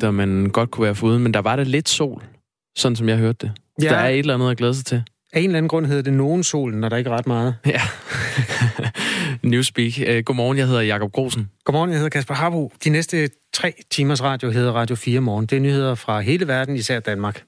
[0.00, 2.22] der man godt kunne være foruden, men der var der lidt sol,
[2.78, 3.52] sådan som jeg hørte det.
[3.82, 3.88] Ja.
[3.88, 5.02] der er et eller andet at glæde sig til.
[5.32, 7.54] Af en eller anden grund hedder det nogen solen, når der ikke er ret meget.
[7.66, 7.80] Ja.
[9.42, 9.92] Newspeak.
[9.98, 11.50] Uh, godmorgen, jeg hedder Jakob Grosen.
[11.64, 12.72] Godmorgen, jeg hedder Kasper Harbo.
[12.84, 15.46] De næste tre timers radio hedder Radio 4 morgen.
[15.46, 17.44] Det er nyheder fra hele verden, især Danmark.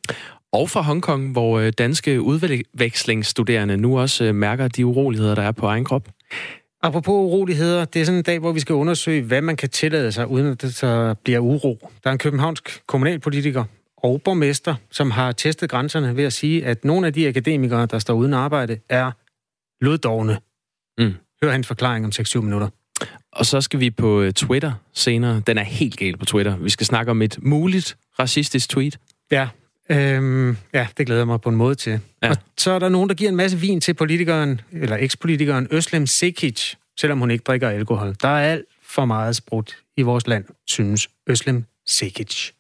[0.53, 5.53] Og fra Hongkong, hvor øh, danske udvekslingsstuderende nu også øh, mærker de uroligheder, der er
[5.53, 6.09] på egen krop.
[6.83, 10.13] Apropos uroligheder, det er sådan en dag, hvor vi skal undersøge, hvad man kan tillade
[10.13, 11.91] sig, uden at det så bliver uro.
[12.05, 13.65] Der er en københavnsk kommunalpolitiker
[13.97, 17.99] og borgmester, som har testet grænserne ved at sige, at nogle af de akademikere, der
[17.99, 19.11] står uden arbejde, er
[19.81, 20.39] loddovne.
[20.99, 21.15] Mm.
[21.43, 22.69] Hør hans forklaring om 6-7 minutter.
[23.33, 25.43] Og så skal vi på øh, Twitter senere.
[25.47, 26.57] Den er helt galt på Twitter.
[26.57, 28.99] Vi skal snakke om et muligt racistisk tweet.
[29.31, 29.49] Ja,
[29.91, 32.01] Øhm, ja, det glæder jeg mig på en måde til.
[32.23, 32.31] Ja.
[32.31, 36.07] Og så er der nogen, der giver en masse vin til politikeren, eller ekspolitikeren Øslem
[36.07, 38.15] Sekic, selvom hun ikke drikker alkohol.
[38.23, 42.51] Der er alt for meget sprudt i vores land, synes Øslem Sekic.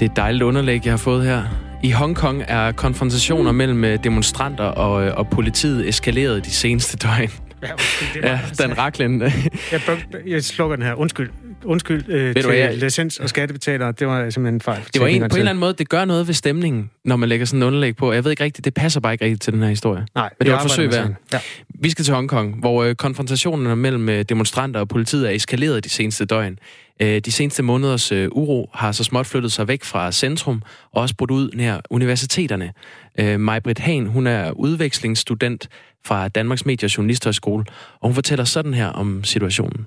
[0.00, 1.67] Det er et dejligt underlæg, jeg har fået her.
[1.82, 7.30] I Hongkong er konfrontationer mellem øh, demonstranter og, øh, og politiet eskaleret de seneste døgn.
[7.62, 9.22] Ja, undskyld, det ja Dan Raklen.
[9.72, 9.80] jeg,
[10.26, 10.94] jeg slukker den her.
[10.94, 11.30] Undskyld.
[11.64, 12.74] Undskyld øh, til du, jeg...
[12.82, 13.92] licens- og skattebetalere.
[13.92, 14.82] Det var simpelthen en fejl.
[14.92, 17.28] Det var en, på en eller anden måde, det gør noget ved stemningen, når man
[17.28, 18.12] lægger sådan en underlæg på.
[18.12, 20.06] Jeg ved ikke rigtigt, det passer bare ikke rigtigt til den her historie.
[20.14, 21.14] Nej, Men det var et forsøg værd.
[21.32, 21.38] Ja.
[21.68, 25.88] Vi skal til Hongkong, hvor øh, konfrontationerne mellem øh, demonstranter og politiet er eskaleret de
[25.88, 26.58] seneste døgn.
[27.02, 30.62] Øh, de seneste måneders øh, uro har så småt flyttet sig væk fra centrum
[30.92, 32.72] og også brudt ud nær universiteterne.
[33.18, 35.68] Øh, Majbrit Hahn, hun er udvekslingsstudent
[36.06, 37.64] fra Danmarks Medie- og Journalisthøjskole,
[38.00, 39.86] og hun fortæller sådan her om situationen.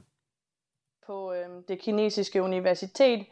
[1.71, 3.25] Det kinesiske universitet,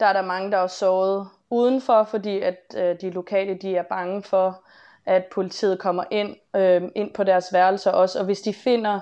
[0.00, 3.82] der er der mange, der har såret udenfor, fordi at øh, de lokale de er
[3.82, 4.64] bange for,
[5.06, 9.00] at politiet kommer ind, øh, ind på deres værelser også, og hvis de finder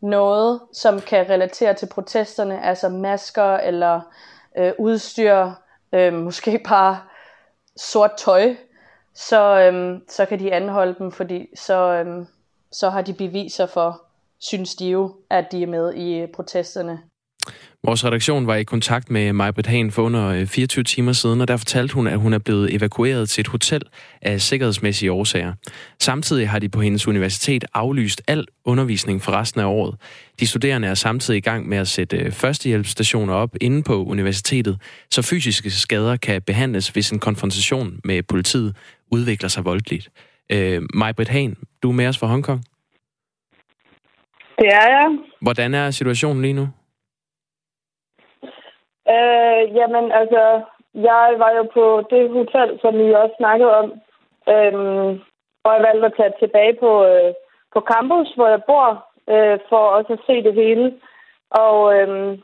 [0.00, 4.00] noget, som kan relatere til protesterne, altså masker eller
[4.58, 5.50] øh, udstyr,
[5.92, 7.00] øh, måske bare
[7.76, 8.56] sort tøj,
[9.14, 12.26] så, øh, så kan de anholde dem, fordi så, øh,
[12.72, 14.02] så har de beviser for,
[14.38, 17.02] synes de jo, at de er med i protesterne.
[17.86, 21.48] Vores redaktion var i kontakt med Majbrit Hahn for under 24 øh, timer siden, og
[21.48, 23.82] der fortalte hun, at hun er blevet evakueret til et hotel
[24.22, 25.52] af sikkerhedsmæssige årsager.
[26.00, 29.94] Samtidig har de på hendes universitet aflyst al undervisning for resten af året.
[30.40, 34.80] De studerende er samtidig i gang med at sætte øh, førstehjælpsstationer op inde på universitetet,
[35.10, 38.76] så fysiske skader kan behandles, hvis en konfrontation med politiet
[39.12, 40.10] udvikler sig voldeligt.
[40.52, 42.64] Øh, Majbrit Hahn, du er med os fra Hongkong.
[44.58, 45.18] Det er jeg.
[45.40, 46.68] Hvordan er situationen lige nu?
[49.08, 50.62] Øh, jamen, altså,
[50.94, 53.86] jeg var jo på det hotel, som I også snakkede om,
[54.48, 55.20] øhm,
[55.64, 57.32] og jeg valgte at tage tilbage på, øh,
[57.74, 58.88] på campus, hvor jeg bor,
[59.28, 61.00] øh, for også at se det hele.
[61.50, 62.42] Og øhm,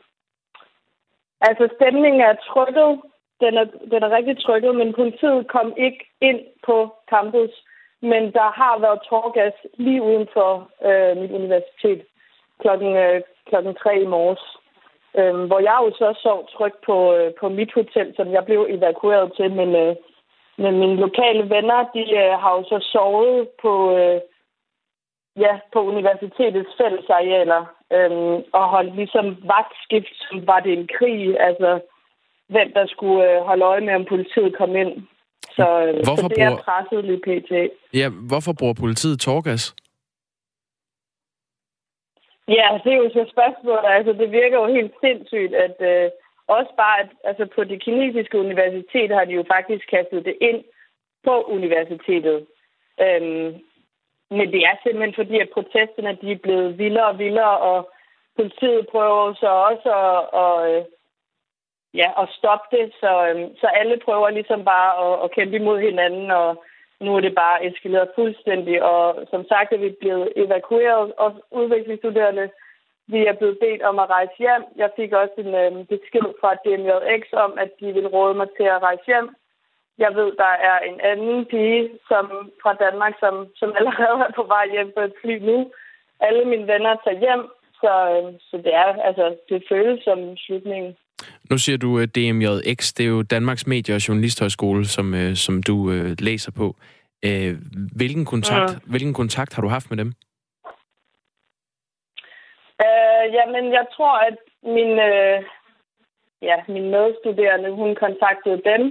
[1.41, 3.01] altså, stemningen er trykket.
[3.41, 7.53] Den er, den er rigtig trykket, men politiet kom ikke ind på campus.
[8.01, 12.01] Men der har været tårgas lige uden for øh, mit universitet
[12.61, 14.60] klokken, øh, klokken 3 i morges.
[15.19, 18.67] Øhm, hvor jeg jo så sov trygt på, øh, på mit hotel, som jeg blev
[18.69, 19.51] evakueret til.
[19.51, 19.95] Men, øh,
[20.57, 24.19] men mine lokale venner, de øh, har jo så sovet på, øh,
[25.35, 27.61] ja, på universitetets fællesarealer
[27.95, 31.39] øhm, og holdt ligesom vagtskift, som var det en krig.
[31.39, 31.79] Altså,
[32.49, 34.93] hvem der skulle øh, holde øje med, om politiet kom ind.
[35.57, 36.51] Så, øh, hvorfor så det bruger...
[36.51, 37.51] er presset lige pt.
[37.93, 39.75] Ja, hvorfor bruger politiet torgas?
[42.47, 43.85] Ja, det er jo så spørgsmålet.
[43.85, 46.11] Altså, det virker jo helt sindssygt, at øh,
[46.47, 50.63] også bare, at, altså på det kinesiske universitet har de jo faktisk kastet det ind
[51.23, 52.47] på universitetet.
[53.01, 53.49] Øhm,
[54.37, 57.91] men det er simpelthen fordi, at protesterne de er blevet vildere og vildere, og
[58.35, 60.83] politiet prøver så også at, og, øh,
[61.93, 62.93] ja, at stoppe det.
[62.99, 66.63] Så, øhm, så alle prøver ligesom bare at, at kæmpe imod hinanden, og
[67.01, 72.49] nu er det bare eskaleret fuldstændig, og som sagt er vi blevet evakueret, og udviklingsstuderende.
[73.07, 74.63] Vi er blevet bedt om at rejse hjem.
[74.75, 78.63] Jeg fik også en øh, besked fra DMJX om, at de vil råde mig til
[78.63, 79.29] at rejse hjem.
[79.97, 82.25] Jeg ved, der er en anden pige som,
[82.63, 85.71] fra Danmark, som, som allerede er på vej hjem på et fly nu.
[86.19, 87.43] Alle mine venner tager hjem,
[87.81, 90.97] så, øh, så det er altså, det føles som slutningen.
[91.51, 95.63] Nu siger du øh, DMJX, det er jo Danmarks Medie- og Journalisthøjskole, som, uh, som
[95.63, 96.75] du uh, læser på.
[97.97, 98.77] Hvilken, kontakt, ja.
[98.91, 100.09] hvilken kontakt har du haft med dem?
[102.85, 104.37] Uh, jamen, jeg tror, at
[104.75, 105.37] min, uh,
[106.49, 108.81] ja, min medstuderende, hun kontaktede dem.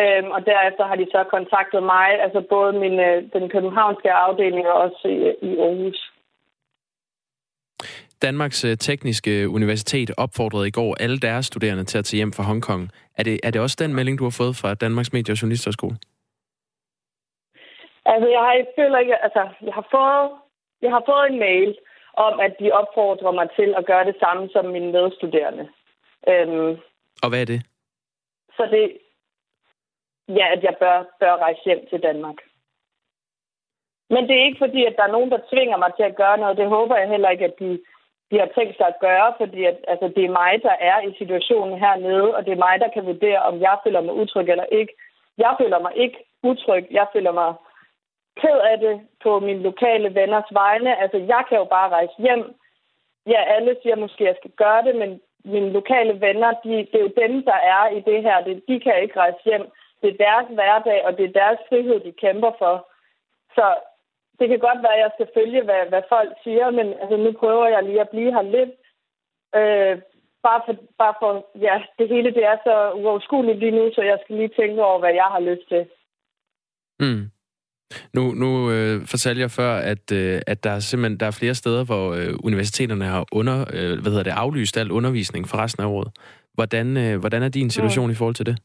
[0.00, 4.66] Øhm, og derefter har de så kontaktet mig, altså både min, øh, den københavnske afdeling
[4.66, 5.18] og også i,
[5.48, 6.11] i Aarhus.
[8.22, 12.42] Danmarks øh, Tekniske Universitet opfordrede i går alle deres studerende til at tage hjem fra
[12.42, 12.90] Hongkong.
[13.18, 15.96] Er det, er det også den melding, du har fået fra Danmarks Medie- og Journalisterskole?
[18.04, 20.30] Altså, jeg har, jeg føler ikke, altså, jeg har fået,
[20.82, 21.78] jeg har fået en mail
[22.14, 25.68] om, at de opfordrer mig til at gøre det samme som mine medstuderende.
[26.28, 26.70] Øhm,
[27.22, 27.60] og hvad er det?
[28.56, 28.84] Så det,
[30.38, 32.38] ja, at jeg bør, bør rejse hjem til Danmark.
[34.14, 36.38] Men det er ikke fordi, at der er nogen, der tvinger mig til at gøre
[36.38, 36.56] noget.
[36.56, 37.80] Det håber jeg heller ikke, at de,
[38.32, 41.14] de har tænkt sig at gøre, fordi at, altså, det er mig, der er i
[41.18, 44.64] situationen hernede, og det er mig, der kan vurdere, om jeg føler mig utryg eller
[44.64, 44.92] ikke.
[45.38, 46.86] Jeg føler mig ikke utryg.
[46.90, 47.54] Jeg føler mig
[48.40, 51.00] ked af det på mine lokale venners vegne.
[51.02, 52.54] Altså, jeg kan jo bare rejse hjem.
[53.26, 56.94] Ja, alle siger måske, at jeg skal gøre det, men mine lokale venner, de, det
[56.94, 58.44] er jo dem, der er i det her.
[58.44, 59.66] Det, de kan ikke rejse hjem.
[60.02, 62.88] Det er deres hverdag, og det er deres frihed, de kæmper for.
[63.54, 63.74] Så
[64.42, 67.30] det kan godt være, at jeg skal følge, hvad, hvad folk siger, men altså, nu
[67.40, 68.72] prøver jeg lige at blive her lidt.
[69.60, 69.94] Øh,
[70.46, 71.30] bare for, bare for,
[71.66, 74.98] ja, det hele det er så uoverskueligt lige nu, så jeg skal lige tænke over,
[74.98, 75.82] hvad jeg har lyst til.
[77.02, 77.22] Mm.
[78.16, 81.54] Nu, nu øh, fortalte jeg før, at, øh, at der er simpelthen der er flere
[81.54, 85.82] steder, hvor øh, universiteterne har under, øh, hvad hedder det, aflyst al undervisning for resten
[85.82, 86.10] af året.
[86.54, 88.12] Hvordan, øh, hvordan er din situation mm.
[88.12, 88.56] i forhold til det?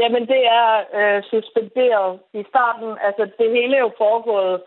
[0.00, 0.68] Jamen, det er
[0.98, 2.90] øh, suspenderet i starten.
[3.06, 4.62] Altså, det hele er jo foregået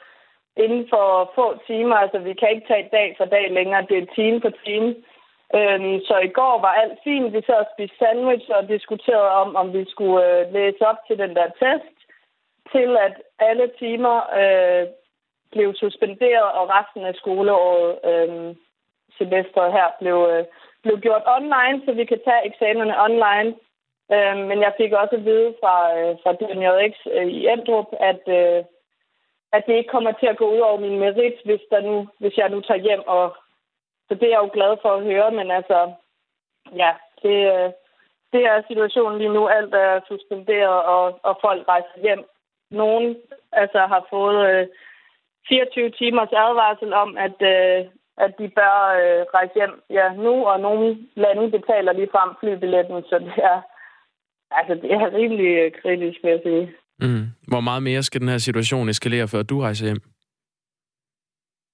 [0.57, 1.95] inden for få timer.
[1.95, 3.86] Altså, vi kan ikke tage dag for dag længere.
[3.89, 4.95] Det er time for time.
[5.57, 7.33] Øhm, så i går var alt fint.
[7.33, 11.18] Vi sad og spiste sandwich og diskuterede om, om vi skulle øh, læse op til
[11.18, 11.98] den der test
[12.72, 14.88] til, at alle timer øh,
[15.51, 18.56] blev suspenderet, og resten af skoleåret, øh,
[19.18, 20.45] semesteret her, blev, øh,
[20.84, 23.56] blev gjort online, så vi kan tage eksamenerne online.
[24.13, 28.24] Øh, men jeg fik også at vide fra, øh, fra DNJX øh, i Endrup, at,
[28.28, 28.63] øh,
[29.56, 32.38] at det ikke kommer til at gå ud over min merit, hvis, der nu, hvis
[32.38, 33.04] jeg nu tager hjem.
[33.08, 33.36] Og,
[34.08, 35.92] så det er jeg jo glad for at høre, men altså,
[36.75, 36.92] ja,
[37.24, 37.69] det, øh,
[38.34, 39.48] det er situationen lige nu.
[39.48, 42.24] Alt er suspenderet, og, og folk rejser hjem
[42.72, 43.18] nogen
[43.52, 44.68] altså, har fået øh,
[45.48, 47.86] 24 timers advarsel om, at, øh,
[48.18, 53.04] at de bør øh, rejse hjem ja, nu, og nogle lande betaler lige frem flybilletten,
[53.10, 53.62] så det er,
[54.51, 56.74] altså, det er rimelig øh, kritisk, vil jeg sige.
[57.00, 57.25] Mm.
[57.48, 60.01] Hvor meget mere skal den her situation eskalere, før du rejser hjem?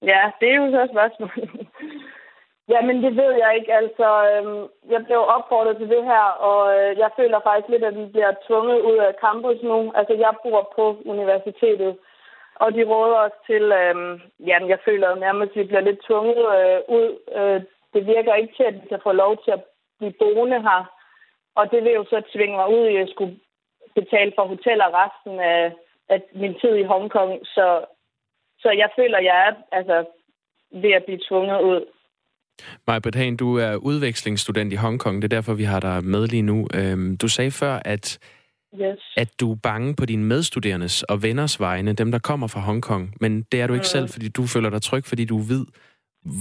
[0.02, 1.50] Ja, det er jo så spørgsmålet.
[2.72, 3.72] Jamen, det ved jeg ikke.
[3.74, 7.96] Altså, øhm, jeg blev opfordret til det her, og øh, jeg føler faktisk lidt, at
[8.00, 9.92] vi bliver tvunget ud af campus nu.
[9.98, 11.96] Altså, jeg bor på universitetet,
[12.54, 16.42] og de råder os til, øhm, jamen, jeg føler nærmest, at vi bliver lidt tvunget
[16.58, 17.08] øh, ud.
[17.38, 17.60] Øh,
[17.94, 19.62] det virker ikke til, at vi kan få lov til at
[19.98, 20.97] blive boende her.
[21.58, 23.34] Og det vil jo så tvinge mig ud i at skulle
[23.94, 25.62] betale for hoteller resten af,
[26.08, 27.32] af min tid i Hongkong.
[27.44, 27.66] Så,
[28.62, 29.96] så jeg føler, jeg er altså,
[30.82, 31.82] ved at blive tvunget ud.
[32.86, 35.22] Majbrit Hagen, du er udvekslingsstudent i Hongkong.
[35.22, 36.68] Det er derfor, vi har dig med lige nu.
[36.74, 38.18] Øhm, du sagde før, at,
[38.74, 39.14] yes.
[39.16, 43.14] at du er bange på dine medstuderendes og venners vegne, dem der kommer fra Hongkong.
[43.20, 43.94] Men det er du ikke mm.
[43.96, 45.64] selv, fordi du føler dig tryg, fordi du er hvid.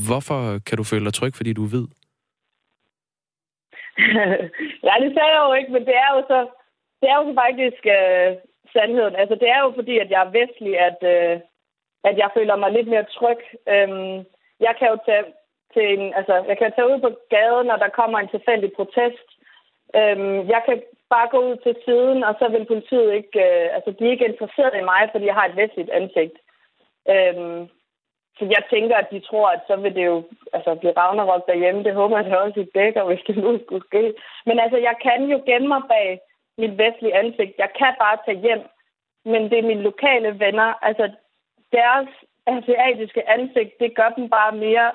[0.07, 1.87] Hvorfor kan du føle dig tryg, fordi du er hvid?
[4.87, 6.39] Ja, det sagde jeg jo ikke, men det er jo så,
[7.01, 8.29] det er jo så faktisk øh,
[8.73, 9.15] sandheden.
[9.15, 11.39] Altså, det er jo fordi, at jeg er vestlig, at, øh,
[12.03, 13.41] at jeg føler mig lidt mere tryg.
[13.73, 14.17] Øhm,
[14.59, 15.25] jeg kan jo tage
[15.73, 19.27] til en, altså, jeg kan tage ud på gaden, når der kommer en tilfældig protest.
[19.95, 23.89] Øhm, jeg kan bare gå ud til siden, og så vil politiet ikke, øh, altså
[23.91, 26.37] de er ikke interesseret i mig, fordi jeg har et vestligt ansigt.
[27.13, 27.69] Øhm,
[28.39, 31.83] så jeg tænker, at de tror, at så vil det jo altså, blive Ragnarok derhjemme.
[31.83, 34.13] Det håber jeg også i dækker, hvis det nu skulle ske.
[34.45, 36.19] Men altså, jeg kan jo gemme mig bag
[36.57, 37.53] mit vestlige ansigt.
[37.57, 38.63] Jeg kan bare tage hjem.
[39.25, 40.73] Men det er mine lokale venner.
[40.87, 41.11] Altså,
[41.71, 42.09] deres
[42.47, 44.91] asiatiske ansigt, det gør dem bare mere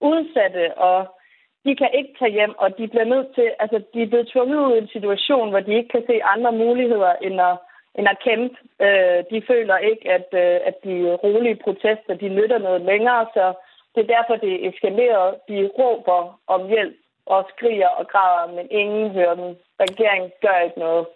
[0.00, 1.18] udsatte, og
[1.64, 4.58] de kan ikke tage hjem, og de bliver nødt til, altså de er blevet tvunget
[4.58, 7.56] ud i en situation, hvor de ikke kan se andre muligheder end at,
[7.94, 8.56] end at kæmpe.
[8.86, 13.44] Øh, de føler ikke, at, øh, at de rolige protester, de nytter noget længere, så
[13.94, 15.34] det er derfor, det er eskaleret.
[15.48, 19.56] De råber om hjælp og skriger og græder, men ingen hører dem.
[19.80, 21.06] Regeringen gør ikke noget.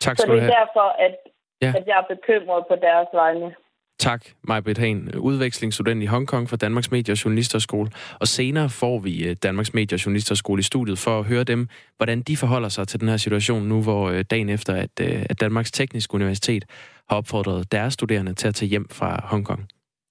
[0.00, 1.16] Tak så det er derfor, at,
[1.62, 1.72] ja.
[1.78, 3.54] at jeg er bekymret på deres vegne.
[4.02, 7.90] Tak, Majbrit Hagen, udvekslingsstudent i Hongkong fra Danmarks Medie- og Journalisterskole.
[8.20, 11.68] Og senere får vi øh, Danmarks Medie- og Journalisterskole i studiet for at høre dem,
[11.96, 15.26] hvordan de forholder sig til den her situation nu, hvor øh, dagen efter, at, øh,
[15.30, 16.64] at Danmarks Tekniske Universitet
[17.10, 19.66] har opfordret deres studerende til at tage hjem fra Hongkong.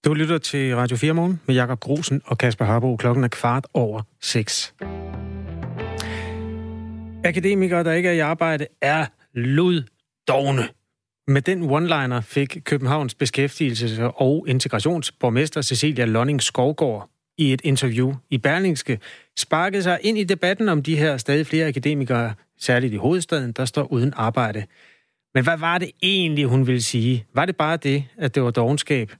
[0.05, 2.95] Du lytter til Radio 4 Morgen med Jakob Grusen og Kasper Harbo.
[2.95, 4.73] Klokken er kvart over 6.
[7.23, 10.80] Akademikere, der ikke er i arbejde, er luddogne.
[11.31, 18.37] Med den one-liner fik Københavns beskæftigelses- og integrationsborgmester Cecilia Lonning Skovgård i et interview i
[18.37, 18.99] Berlingske
[19.37, 23.65] sparket sig ind i debatten om de her stadig flere akademikere, særligt i hovedstaden, der
[23.65, 24.65] står uden arbejde.
[25.33, 27.25] Men hvad var det egentlig, hun ville sige?
[27.35, 29.11] Var det bare det, at det var dogenskab,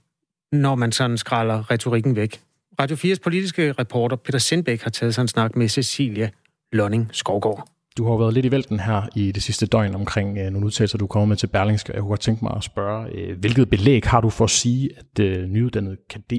[0.52, 2.40] når man sådan skralder retorikken væk?
[2.80, 6.30] Radio 4's politiske reporter Peter Sindbæk har taget sig en snak med Cecilia
[6.72, 7.68] Lonning Skovgård.
[7.98, 10.98] Du har været lidt i vælten her i det sidste døgn omkring øh, nogle udtalelser,
[10.98, 11.92] du kommer med til Berlingske.
[11.92, 14.90] Jeg kunne godt tænke mig at spørge, øh, hvilket belæg har du for at sige,
[14.98, 15.96] at øh, nyuddannede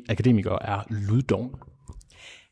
[0.10, 1.50] akademikere er luddogne?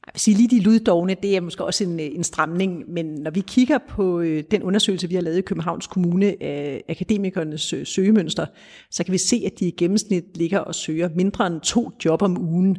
[0.06, 3.06] Jeg vil sige, lige de luddogne, det er måske også en, øh, en stramning, men
[3.06, 7.74] når vi kigger på øh, den undersøgelse, vi har lavet i Københavns Kommune af akademikernes
[7.74, 8.46] øh, søgemønster,
[8.92, 12.22] så kan vi se, at de i gennemsnit ligger og søger mindre end to job
[12.22, 12.78] om ugen.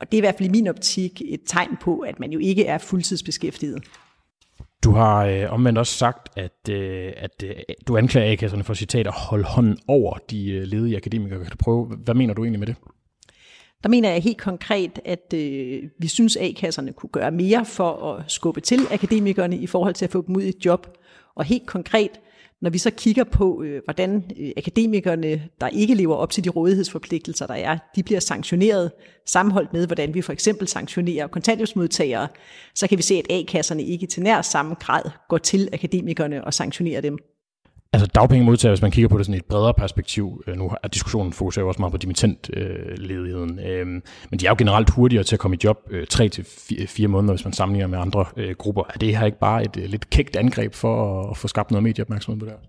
[0.00, 2.38] Og det er i hvert fald i min optik et tegn på, at man jo
[2.38, 3.82] ikke er fuldtidsbeskæftiget.
[4.86, 7.54] Du har øh, omvendt også sagt, at, øh, at øh,
[7.88, 11.38] du anklager A-kasserne for citat at holde hånden over de øh, ledige akademikere.
[11.38, 12.76] Kan du prøve, hvad mener du egentlig med det?
[13.82, 18.24] Der mener jeg helt konkret, at øh, vi synes, A-kasserne kunne gøre mere for at
[18.32, 20.86] skubbe til akademikerne i forhold til at få dem ud i et job.
[21.34, 22.10] Og helt konkret,
[22.62, 26.48] når vi så kigger på, øh, hvordan øh, akademikerne, der ikke lever op til de
[26.48, 28.92] rådighedsforpligtelser, der er, de bliver sanktioneret,
[29.26, 32.28] sammenholdt med, hvordan vi for eksempel sanktionerer kontanthjælpsmodtagere,
[32.74, 36.54] så kan vi se, at A-kasserne ikke til nær samme grad går til akademikerne og
[36.54, 37.18] sanktionerer dem.
[37.96, 40.88] Altså dagpengemodtagere, hvis man kigger på det sådan i et bredere perspektiv, øh, nu er
[40.88, 43.86] diskussionen fokuserer jo også meget på dimittentledigheden, øh,
[44.30, 46.44] men de er jo generelt hurtigere til at komme i job øh, 3 til
[46.86, 48.82] 4 måneder, hvis man sammenligner med andre øh, grupper.
[48.94, 51.70] Er det her ikke bare et øh, lidt kægt angreb for at, at få skabt
[51.70, 52.60] noget medieopmærksomhed på det her?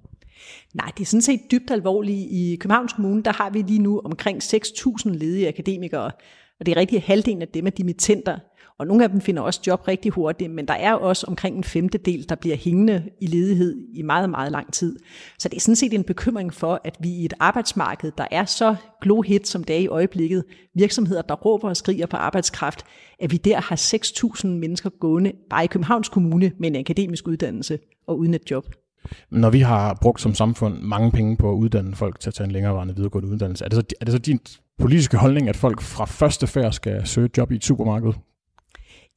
[0.74, 2.28] Nej, det er sådan set dybt alvorligt.
[2.32, 6.12] I Københavns Kommune, der har vi lige nu omkring 6.000 ledige akademikere,
[6.60, 8.40] og det er rigtig halvdelen af dem er dimittenter.
[8.80, 11.64] Og nogle af dem finder også job rigtig hurtigt, men der er også omkring en
[11.64, 14.96] femtedel, der bliver hængende i ledighed i meget, meget lang tid.
[15.40, 18.46] Så det er sådan set en bekymring for, at vi i et arbejdsmarked, der er
[18.46, 20.44] så glohit som det er i øjeblikket,
[20.76, 22.86] virksomheder, der råber og skriger på arbejdskraft,
[23.20, 27.80] at vi der har 6.000 mennesker gående bare i Københavns Kommune med en akademisk uddannelse
[28.08, 28.66] og uden et job.
[29.32, 32.46] Når vi har brugt som samfund mange penge på at uddanne folk til at tage
[32.46, 34.40] en længerevarende videregående uddannelse, er det så, er det så din
[34.80, 38.14] politiske holdning, at folk fra første færd skal søge et job i et supermarked?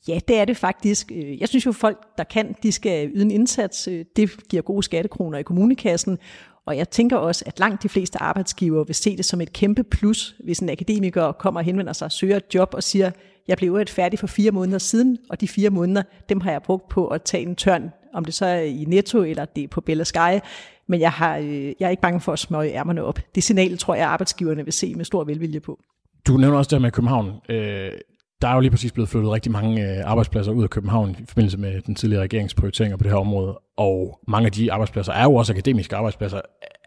[0.09, 1.12] Ja, det er det faktisk.
[1.14, 3.88] Øh, jeg synes jo, folk, der kan, de skal yde en indsats.
[3.88, 6.19] Øh, det giver gode skattekroner i kommunekassen.
[6.66, 9.83] Og jeg tænker også, at langt de fleste arbejdsgiver vil se det som et kæmpe
[9.83, 13.11] plus, hvis en akademiker kommer og henvender sig og søger et job og siger,
[13.49, 16.62] jeg blev et færdig for fire måneder siden, og de fire måneder, dem har jeg
[16.62, 19.69] brugt på at tage en tørn, om det så er i Netto eller det er
[19.69, 20.38] på Bella Sky,
[20.88, 23.19] men jeg, har, øh, jeg er ikke bange for at smøge ærmerne op.
[23.35, 25.78] Det signal tror jeg, arbejdsgiverne vil se med stor velvilje på.
[26.26, 27.33] Du nævner også det med København.
[28.43, 31.25] Der er jo lige præcis blevet flyttet rigtig mange øh, arbejdspladser ud af København i
[31.29, 35.13] forbindelse med den tidligere regerings prioriteringer på det her område, og mange af de arbejdspladser
[35.13, 36.41] er jo også akademiske arbejdspladser.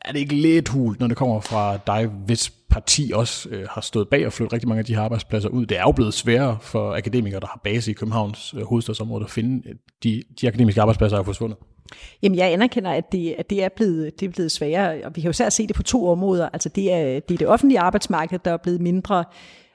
[0.06, 3.82] Er det ikke lidt hult, når det kommer fra dig, hvis parti også øh, har
[3.82, 5.66] stået bag og flyttet rigtig mange af de her arbejdspladser ud?
[5.66, 9.30] Det er jo blevet sværere for akademikere, der har base i Københavns øh, hovedstadsområde, at
[9.30, 11.58] finde øh, de, de akademiske arbejdspladser er forsvundet.
[12.24, 15.22] Jamen, jeg anerkender, at det, at det, er, blevet, det er blevet sværere, og vi
[15.22, 16.50] kan jo særligt se det på to områder.
[16.54, 19.24] Altså, det er det, er det offentlige arbejdsmarked, der er blevet mindre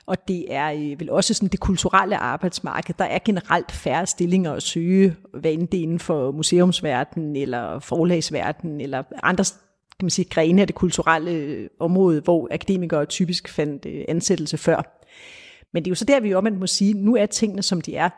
[0.08, 2.94] og det er øh, vel også sådan det kulturelle arbejdsmarked.
[2.98, 7.78] Der er generelt færre stillinger at søge, hvad end det er inden for museumsverdenen eller
[7.78, 9.44] forlagsverdenen eller andre
[9.98, 14.58] kan man sige, grene af det kulturelle øh, område, hvor akademikere typisk fandt øh, ansættelse
[14.58, 15.02] før.
[15.72, 17.96] Men det er jo så der, vi omvendt må sige, nu er tingene, som de
[17.96, 18.10] er.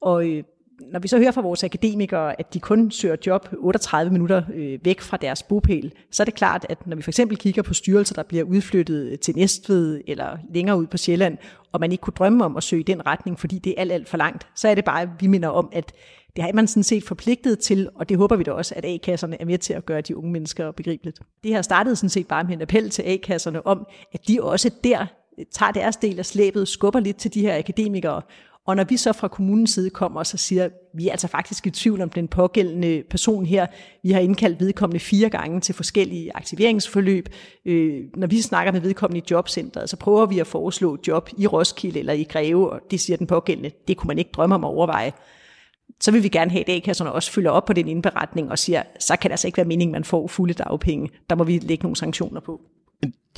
[0.00, 0.44] Og øh,
[0.80, 4.78] når vi så hører fra vores akademikere, at de kun søger job 38 minutter øh,
[4.84, 7.74] væk fra deres bopæl, så er det klart, at når vi for eksempel kigger på
[7.74, 11.38] styrelser, der bliver udflyttet til Næstved eller længere ud på Sjælland,
[11.72, 13.92] og man ikke kunne drømme om at søge i den retning, fordi det er alt,
[13.92, 15.92] alt for langt, så er det bare, at vi minder om, at
[16.36, 19.40] det har man sådan set forpligtet til, og det håber vi da også, at A-kasserne
[19.40, 21.20] er med til at gøre de unge mennesker begribeligt.
[21.44, 24.70] Det her startede sådan set bare med en appel til A-kasserne om, at de også
[24.84, 25.06] der
[25.38, 28.22] øh, tager deres del af slæbet, skubber lidt til de her akademikere,
[28.68, 31.66] og når vi så fra kommunens side kommer og så siger, vi er altså faktisk
[31.66, 33.66] i tvivl om den pågældende person her,
[34.02, 37.28] vi har indkaldt vedkommende fire gange til forskellige aktiveringsforløb.
[37.64, 41.46] Øh, når vi snakker med vedkommende i jobcentret, så prøver vi at foreslå job i
[41.46, 44.64] Roskilde eller i Greve, og det siger den pågældende, det kunne man ikke drømme om
[44.64, 45.12] at overveje.
[46.00, 48.82] Så vil vi gerne have, at A-kasserne også følger op på den indberetning og siger,
[49.00, 51.10] så kan det altså ikke være meningen, man får fulde dagpenge.
[51.30, 52.60] Der må vi lægge nogle sanktioner på.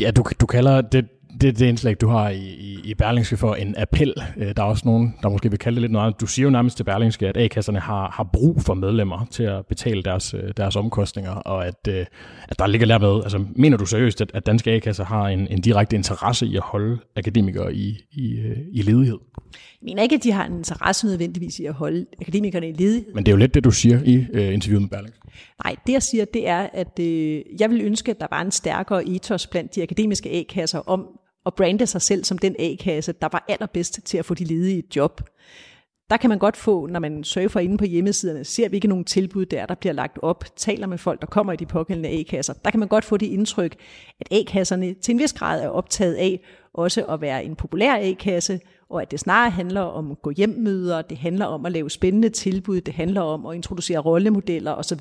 [0.01, 1.07] Ja, du, du kalder det
[1.41, 4.15] det, det indslag, du har i, i, i Berlingske for en appel.
[4.37, 6.21] Øh, der er også nogen, der måske vil kalde det lidt noget andet.
[6.21, 9.67] Du siger jo nærmest til Berlingske, at A-kasserne har, har brug for medlemmer til at
[9.67, 12.07] betale deres, øh, deres omkostninger, og at, øh,
[12.49, 15.61] at der ligger dermed, altså mener du seriøst, at, at danske A-kasser har en, en
[15.61, 18.41] direkte interesse i at holde akademikere i, i,
[18.73, 19.19] i ledighed?
[19.83, 23.15] Jeg mener ikke, at de har en interesse nødvendigvis i at holde akademikerne i ledighed.
[23.15, 25.21] Men det er jo lidt det, du siger i øh, interviewet med Berlingske.
[25.65, 28.51] Nej, det jeg siger, det er, at øh, jeg vil ønske, at der var en
[28.51, 31.07] stærkere ethos blandt de akademiske A-kasser om
[31.47, 34.79] at brande sig selv som den A-kasse, der var allerbedst til at få de ledige
[34.79, 35.21] et job.
[36.11, 39.05] Der kan man godt få, når man surfer inde på hjemmesiderne, ser vi ikke nogen
[39.05, 42.53] tilbud der, der bliver lagt op, taler med folk, der kommer i de pågældende A-kasser.
[42.53, 43.77] Der kan man godt få det indtryk,
[44.21, 46.41] at A-kasserne til en vis grad er optaget af
[46.75, 48.61] også at være en populær A-kasse,
[48.91, 52.29] og at det snarere handler om at gå hjemmøder, det handler om at lave spændende
[52.29, 55.01] tilbud, det handler om at introducere rollemodeller osv.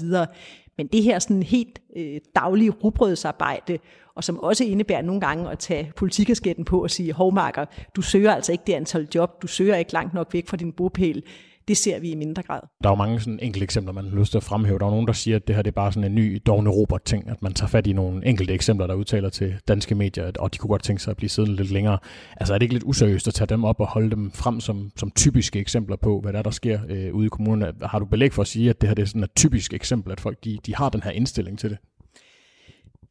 [0.78, 3.80] Men det her sådan helt øh, daglige rugbrødsarbejde,
[4.16, 7.66] og som også indebærer nogle gange at tage politikasketten på og sige, hovmarker,
[7.96, 10.72] du søger altså ikke det antal job, du søger ikke langt nok væk fra din
[10.72, 11.24] bopæl
[11.70, 12.60] det ser vi i mindre grad.
[12.84, 14.80] Der er jo mange sådan enkelte eksempler, man har lyst til at fremhæve.
[14.80, 16.70] Der er nogen, der siger, at det her det er bare sådan en ny Dogne
[16.70, 20.54] Robert-ting, at man tager fat i nogle enkelte eksempler, der udtaler til danske medier, og
[20.54, 21.98] de kunne godt tænke sig at blive siddende lidt længere.
[22.38, 24.92] Altså er det ikke lidt useriøst at tage dem op og holde dem frem som,
[24.96, 27.74] som typiske eksempler på, hvad der, der sker øh, ude i kommunerne?
[27.82, 30.12] Har du belæg for at sige, at det her det er sådan et typisk eksempel,
[30.12, 31.78] at folk de, de har den her indstilling til det?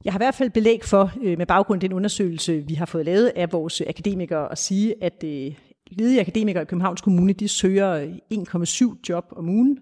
[0.04, 2.86] Jeg har i hvert fald belæg for, øh, med baggrund af den undersøgelse, vi har
[2.86, 5.52] fået lavet af vores akademikere, at sige, at øh,
[5.90, 9.78] ledige akademikere i Københavns Kommune, de søger øh, 1,7 job om ugen.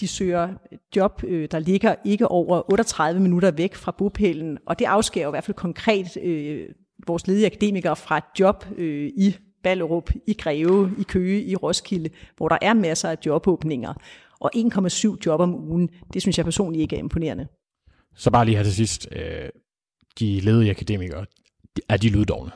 [0.00, 4.78] De søger øh, job, øh, der ligger ikke over 38 minutter væk fra bopælen, og
[4.78, 6.68] det afskærer i hvert fald konkret øh,
[7.06, 12.10] vores ledige akademikere fra et job øh, i Ballerup, i Greve, i Køge, i Roskilde,
[12.36, 13.94] hvor der er masser af jobåbninger.
[14.40, 17.46] Og 1,7 job om ugen, det synes jeg personligt ikke er imponerende.
[18.14, 19.08] Så bare lige her til sidst.
[20.18, 21.26] De ledige akademikere,
[21.88, 22.50] er de lyddogne?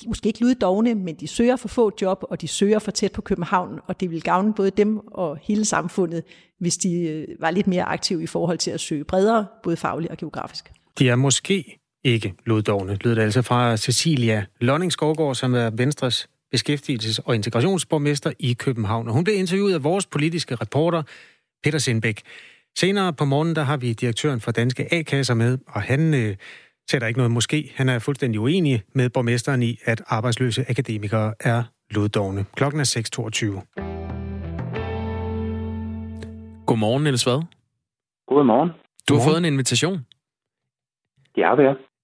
[0.00, 2.90] De er måske ikke lyddogne, men de søger for få job, og de søger for
[2.90, 6.22] tæt på København, og det vil gavne både dem og hele samfundet,
[6.60, 10.10] hvis de øh, var lidt mere aktive i forhold til at søge bredere, både fagligt
[10.10, 10.72] og geografisk.
[10.98, 16.28] De er måske ikke lyddogne, lyder det altså fra Cecilia Lonning Skovgaard, som er Venstres
[16.56, 19.08] beskæftigelses- og integrationsborgmester i København.
[19.08, 21.02] Og hun blev interviewet af vores politiske reporter,
[21.62, 22.22] Peter Sindbæk.
[22.78, 26.36] Senere på morgenen, der har vi direktøren for Danske A-kasser med, og han øh,
[26.90, 27.72] sætter ikke noget måske.
[27.74, 32.44] Han er fuldstændig uenig med borgmesteren i, at arbejdsløse akademikere er loddogne.
[32.56, 33.84] Klokken er 6.22.
[36.66, 37.42] Godmorgen, Niels Vad.
[38.28, 38.70] Godmorgen.
[39.08, 39.98] Du har fået en invitation.
[41.34, 41.62] Det har vi,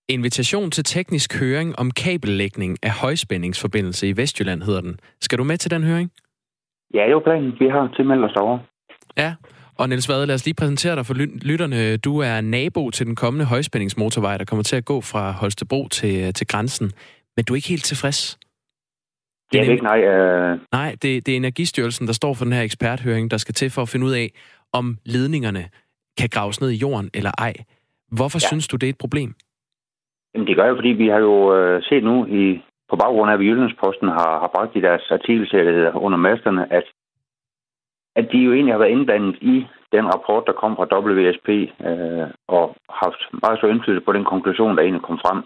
[0.08, 5.00] Invitation til teknisk høring om kabellægning af højspændingsforbindelse i Vestjylland hedder den.
[5.20, 6.10] Skal du med til den høring?
[6.94, 7.52] Ja, det er jo planen.
[7.60, 8.58] Vi har tilmeldt os over.
[9.16, 9.34] Ja,
[9.78, 11.14] og Niels Vade, lad os lige præsentere dig for
[11.50, 11.96] lytterne.
[11.96, 16.34] Du er nabo til den kommende højspændingsmotorvej, der kommer til at gå fra Holstebro til,
[16.34, 16.92] til grænsen.
[17.36, 18.38] Men du er ikke helt tilfreds?
[19.52, 20.00] Det er, ikke, nej.
[20.52, 20.58] Uh...
[20.72, 23.82] Nej, det, det er Energistyrelsen, der står for den her eksperthøring, der skal til for
[23.82, 24.30] at finde ud af,
[24.72, 25.64] om ledningerne
[26.18, 27.54] kan graves ned i jorden eller ej.
[28.18, 28.48] Hvorfor ja.
[28.48, 29.34] synes du, det er et problem?
[30.34, 33.34] Jamen, det gør jo, fordi vi har jo uh, set nu i på baggrund af,
[33.34, 36.86] at Jyllandsposten har, har bragt i deres artikelserie under masterne, at
[38.16, 41.48] at de jo egentlig har været indblandet i den rapport, der kom fra WSP,
[41.88, 45.38] øh, og haft meget stor indflydelse på den konklusion, der egentlig kom frem,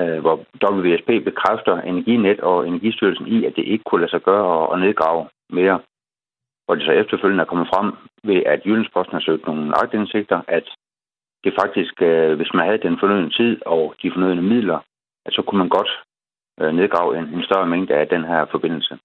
[0.00, 4.72] øh, hvor WSP bekræfter Energinet og Energistyrelsen i, at det ikke kunne lade sig gøre
[4.72, 5.80] at nedgrave mere.
[6.64, 7.92] Hvor det så efterfølgende er kommet frem
[8.24, 10.66] ved, at Jyllandsposten har søgt nogle agtindsigter, at
[11.44, 14.78] det faktisk, øh, hvis man havde den fornødende tid og de fornødende midler,
[15.26, 15.90] at så kunne man godt
[16.60, 18.98] øh, nedgrave en, en større mængde af den her forbindelse.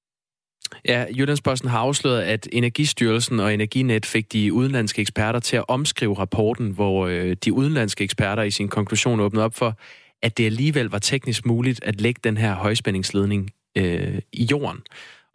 [0.87, 6.13] Ja, Jyllandsposten har afsløret, at Energistyrelsen og Energinet fik de udenlandske eksperter til at omskrive
[6.13, 9.77] rapporten, hvor øh, de udenlandske eksperter i sin konklusion åbnede op for,
[10.21, 14.79] at det alligevel var teknisk muligt at lægge den her højspændingsledning øh, i jorden.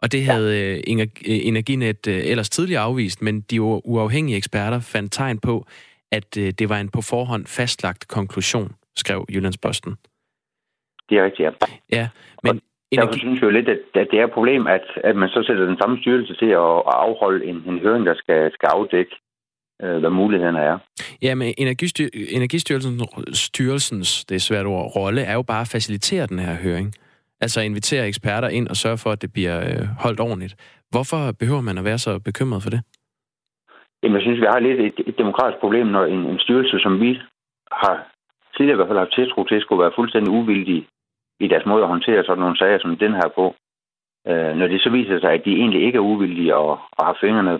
[0.01, 0.83] Og det havde øh,
[1.25, 5.65] Energinet øh, ellers tidligere afvist, men de uafhængige eksperter fandt tegn på,
[6.11, 9.95] at øh, det var en på forhånd fastlagt konklusion, skrev Jyllandsposten.
[11.09, 11.49] Det er rigtigt,
[11.91, 11.97] ja.
[11.97, 12.09] Ja,
[12.91, 13.07] Energi...
[13.07, 15.43] Derfor synes jeg jo lidt, at, at det er et problem, at, at man så
[15.47, 19.15] sætter den samme styrelse til at, at afholde en, en høring, der skal, skal afdække,
[19.83, 20.77] øh, hvad mulighederne er.
[21.21, 22.07] Ja, men Energistyr,
[22.39, 26.93] Energistyrelsens, det er svært ord, rolle er jo bare at facilitere den her høring.
[27.41, 30.55] Altså invitere eksperter ind og sørge for, at det bliver øh, holdt ordentligt.
[30.89, 32.81] Hvorfor behøver man at være så bekymret for det?
[34.03, 36.99] Jamen, jeg synes, vi har lidt et, et demokratisk problem, når en, en styrelse, som
[37.01, 37.19] vi
[37.71, 37.95] har
[38.55, 40.87] tidligere i hvert fald haft tiltro til, skulle være fuldstændig uvildig
[41.39, 43.55] i deres måde at håndtere sådan nogle sager som den her på.
[44.27, 47.17] Øh, når det så viser sig, at de egentlig ikke er uvildige og, og har
[47.21, 47.59] fingrene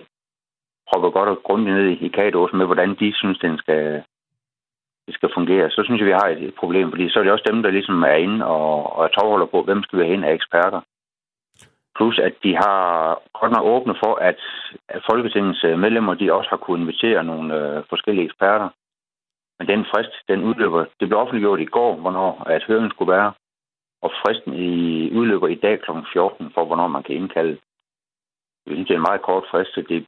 [0.90, 4.02] propper godt og grundigt ned i, i kagedåsen med, hvordan de synes, den skal,
[5.06, 7.32] det skal fungere, så synes jeg, vi har et, et problem, fordi så er det
[7.32, 10.24] også dem, der ligesom er inde og, og er tovholder på, hvem skal være hen
[10.24, 10.80] af eksperter.
[11.96, 12.78] Plus at de har
[13.40, 14.40] godt nok åbne for, at,
[14.88, 18.68] at Folketingets øh, medlemmer de også har kunnet invitere nogle øh, forskellige eksperter.
[19.58, 23.32] Men den frist, den udløber, det blev offentliggjort i går, hvornår at høringen skulle være.
[24.02, 24.72] Og fristen i,
[25.18, 25.90] udløber i dag kl.
[26.12, 27.58] 14 for, hvornår man kan indkalde.
[28.66, 30.06] Jeg synes, det er en meget kort frist, så det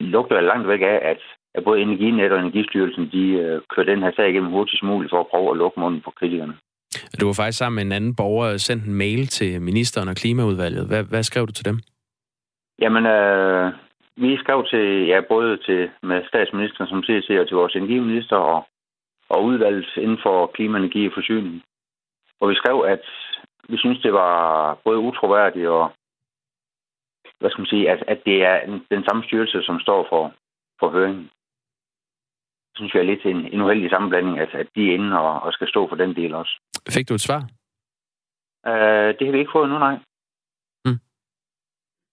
[0.00, 1.20] lugter langt væk af, at,
[1.54, 5.20] at både Energinet og Energistyrelsen, de øh, kører den her sag igennem hurtigst muligt for
[5.20, 6.54] at prøve at lukke munden på kritikerne.
[7.20, 10.86] Du har faktisk sammen med en anden borger sendt en mail til ministeren og klimaudvalget.
[10.86, 11.78] Hvad, hvad skrev du til dem?
[12.80, 13.72] Jamen, øh,
[14.16, 18.66] vi skrev til, ja, både til med statsministeren som CC og til vores energiminister og,
[19.28, 21.62] og udvalget inden for klima, energi og forsyning.
[22.44, 23.04] Og vi skrev, at
[23.68, 25.92] vi synes, det var både utroværdigt og,
[27.38, 30.32] hvad skal man sige, at, at det er den samme styrelse, som står for,
[30.80, 31.24] for høringen.
[32.70, 35.42] Det synes vi er lidt en, en uheldig sammenblanding, at, at de er inde og,
[35.42, 36.60] og skal stå for den del også.
[36.88, 37.40] Fik du et svar?
[38.66, 39.96] Uh, det har vi ikke fået nu, nej.
[40.84, 41.00] Mm.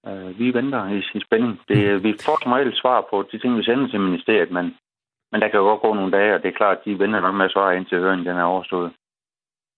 [0.08, 1.62] Uh, vi venter i, i spænding.
[1.68, 2.04] Det, mm.
[2.04, 4.66] Vi får som regel svar på de ting, vi sender til ministeriet, men,
[5.32, 7.20] men der kan jo godt gå nogle dage, og det er klart, at de venter
[7.22, 8.94] nok med at svare indtil høringen den er overstået.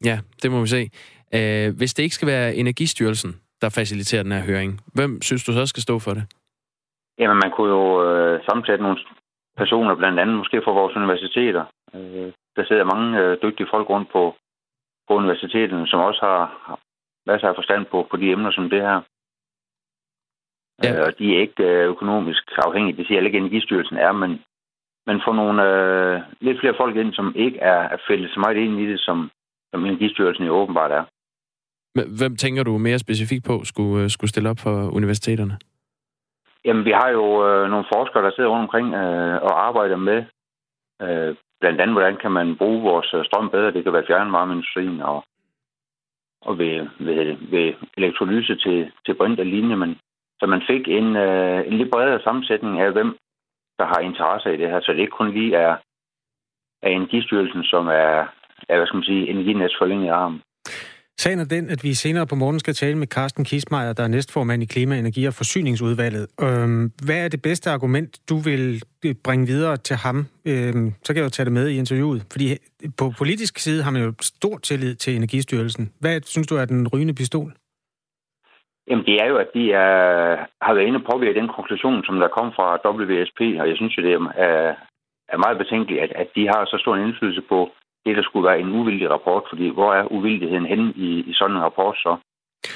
[0.03, 0.89] Ja, det må vi se.
[1.37, 5.51] Uh, hvis det ikke skal være Energistyrelsen, der faciliterer den her høring, hvem synes du
[5.53, 6.23] så skal stå for det?
[7.19, 8.99] Jamen, man kunne jo øh, sammensætte nogle
[9.57, 11.65] personer, blandt andet måske fra vores universiteter.
[11.95, 14.35] Øh, der sidder mange øh, dygtige folk rundt på,
[15.07, 16.79] på universiteterne, som også har, har
[17.25, 19.01] masser af forstand på, på de emner som det her.
[20.83, 20.99] Ja.
[20.99, 22.97] Øh, og de er ikke øh, økonomisk afhængige.
[22.97, 24.31] Det siger ikke, at Energistyrelsen er, men,
[25.07, 28.57] men få nogle øh, lidt flere folk ind, som ikke er, er fældet så meget
[28.57, 29.31] ind i det, som,
[29.73, 31.03] som Energistyrelsen jo åbenbart er.
[32.19, 35.57] Hvem tænker du mere specifikt på skulle, øh, skulle stille op for universiteterne?
[36.65, 40.19] Jamen, vi har jo øh, nogle forskere, der sidder rundt omkring øh, og arbejder med
[41.01, 43.71] øh, blandt andet, hvordan kan man bruge vores øh, strøm bedre.
[43.71, 45.23] Det kan være fjernvarmeindustrien og,
[46.41, 49.77] og ved, ved, ved elektrolyse til, til brint og lignende.
[49.77, 49.97] Men,
[50.39, 53.17] så man fik en, øh, en lidt bredere sammensætning af, hvem
[53.79, 54.81] der har interesse i det her.
[54.81, 55.75] Så det ikke kun lige er,
[56.81, 58.27] er Energistyrelsen, som er,
[58.69, 60.41] er hvad skal man sige, Energinets forlængede arm.
[61.17, 64.07] Sagen er den, at vi senere på morgen skal tale med Carsten Kismeier, der er
[64.07, 66.27] næstformand i Klima-, Energi- og Forsyningsudvalget.
[66.45, 70.17] Øhm, hvad er det bedste argument, du vil øh, bringe videre til ham?
[70.51, 72.21] Øhm, så kan jeg jo tage det med i interviewet.
[72.31, 75.93] Fordi øh, på politisk side har man jo stor tillid til Energistyrelsen.
[76.01, 77.49] Hvad synes du er den rygende pistol?
[78.89, 79.97] Jamen, det er jo, at de er,
[80.65, 83.97] har været inde og påvirke den konklusion, som der kom fra WSP, og jeg synes
[83.97, 84.75] jo, det er,
[85.33, 87.69] er meget betænkeligt, at, at de har så stor en indflydelse på
[88.05, 91.55] det, der skulle være en uvildig rapport, fordi hvor er uvildigheden henne i, i sådan
[91.55, 92.17] en rapport så?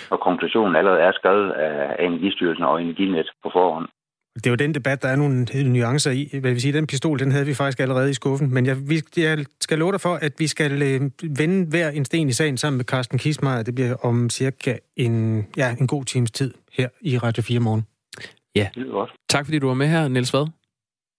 [0.09, 3.87] Og konklusionen allerede er skrevet af Energistyrelsen og Energinet på forhånd.
[4.35, 6.39] Det er jo den debat, der er nogle nuancer i.
[6.41, 8.53] Hvad vil sige, den pistol, den havde vi faktisk allerede i skuffen.
[8.53, 11.01] Men jeg, vi, jeg skal love dig for, at vi skal øh,
[11.39, 13.63] vende hver en sten i sagen sammen med Carsten Kismeier.
[13.63, 17.85] Det bliver om cirka en, ja, en god times tid her i Radio 4 morgen.
[18.55, 18.67] Ja.
[18.75, 19.13] Det er godt.
[19.29, 20.47] Tak fordi du var med her, Niels Vad.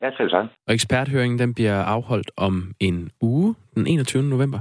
[0.02, 0.46] Ja, selv tak.
[0.66, 4.22] Og eksperthøringen den bliver afholdt om en uge, den 21.
[4.22, 4.60] november.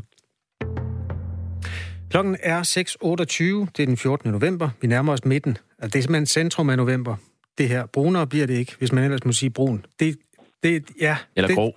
[2.10, 4.32] Klokken er 6.28, det er den 14.
[4.32, 4.69] november.
[4.82, 5.58] Vi nærmer os midten.
[5.80, 7.15] Altså, det er simpelthen centrum af november.
[7.58, 7.86] Det her.
[7.86, 9.86] Brunere bliver det ikke, hvis man ellers må sige brun.
[10.00, 10.17] Det,
[10.63, 11.76] det, ja, Eller det, grå.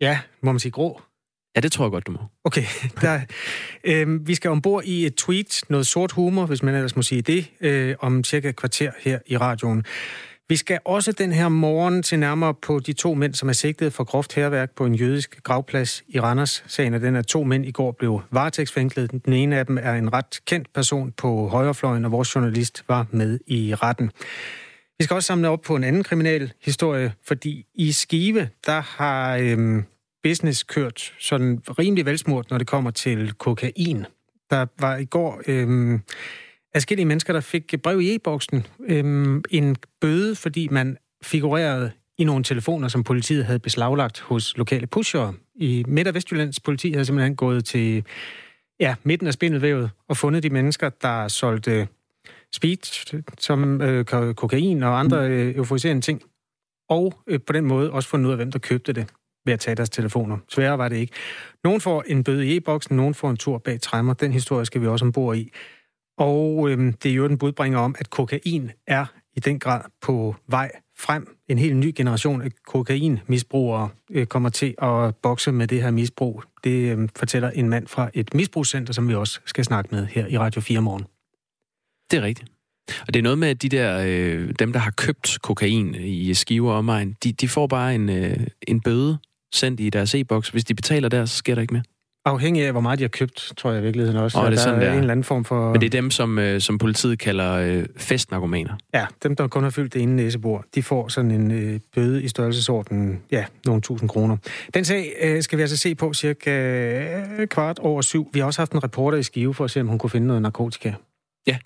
[0.00, 1.00] Ja, må man sige grå?
[1.56, 2.18] Ja, det tror jeg godt, du må.
[2.44, 2.64] Okay.
[3.02, 3.20] Der,
[3.84, 7.22] øh, vi skal ombord i et tweet, noget sort humor, hvis man ellers må sige
[7.22, 9.84] det, øh, om cirka et kvarter her i radioen.
[10.48, 13.92] Vi skal også den her morgen til nærmere på de to mænd, som er sigtet
[13.92, 16.64] for groft herværk på en jødisk gravplads i Randers.
[16.66, 19.10] Sagen er den, at to mænd i går blev varetægtsfængslet.
[19.24, 23.06] Den ene af dem er en ret kendt person på højrefløjen, og vores journalist var
[23.10, 24.10] med i retten.
[24.98, 29.36] Vi skal også samle op på en anden kriminal historie, fordi i Skive, der har
[29.36, 29.84] øhm,
[30.22, 34.06] business kørt sådan rimelig velsmurt, når det kommer til kokain.
[34.50, 36.00] Der var i går øhm,
[36.74, 38.66] adskillige mennesker, der fik brev i e-boksen.
[38.88, 44.86] Øhm, en bøde, fordi man figurerede i nogle telefoner, som politiet havde beslaglagt hos lokale
[44.86, 45.34] pushere.
[45.54, 48.04] I Midt- og Vestjyllands politi havde simpelthen gået til
[48.80, 51.88] ja, midten af spindelvævet og fundet de mennesker, der solgte
[52.52, 52.76] speed,
[53.38, 56.22] som øh, kokain og andre øh, euforiserende ting.
[56.88, 59.06] Og øh, på den måde også fundet ud af, hvem der købte det
[59.46, 60.38] ved at tage deres telefoner.
[60.48, 61.12] Sværere var det ikke.
[61.64, 64.14] Nogen får en bøde i e-boksen, nogen får en tur bag træmmer.
[64.14, 65.52] Den historie skal vi også ombord i.
[66.18, 70.36] Og øhm, det er jo den budbringer om, at kokain er i den grad på
[70.48, 71.36] vej frem.
[71.48, 76.42] En helt ny generation af kokainmisbrugere øh, kommer til at bokse med det her misbrug.
[76.64, 80.26] Det øh, fortæller en mand fra et misbrugscenter, som vi også skal snakke med her
[80.26, 81.04] i Radio 4 morgen.
[82.10, 82.50] Det er rigtigt.
[83.00, 86.34] Og det er noget med, at de der, øh, dem, der har købt kokain i
[86.34, 89.18] skiver og omegn, de, de får bare en, øh, en bøde,
[89.54, 90.48] sendt i deres e-boks.
[90.48, 91.82] Hvis de betaler der, så sker der ikke mere.
[92.26, 94.38] Afhængig af, hvor meget de har købt, tror jeg i virkeligheden også.
[94.38, 95.72] Oh, det er sådan, der er en eller anden form for...
[95.72, 98.76] Men det er dem, som, øh, som politiet kalder øh, festnarkomaner.
[98.94, 102.22] Ja, dem, der kun har fyldt det ene næsebord, de får sådan en øh, bøde
[102.22, 104.36] i størrelsesorden, ja, nogle tusind kroner.
[104.74, 106.50] Den sag øh, skal vi altså se på cirka
[107.38, 108.30] øh, kvart over syv.
[108.32, 110.26] Vi har også haft en reporter i Skive for at se, om hun kunne finde
[110.26, 110.92] noget narkotika.
[111.46, 111.56] Ja,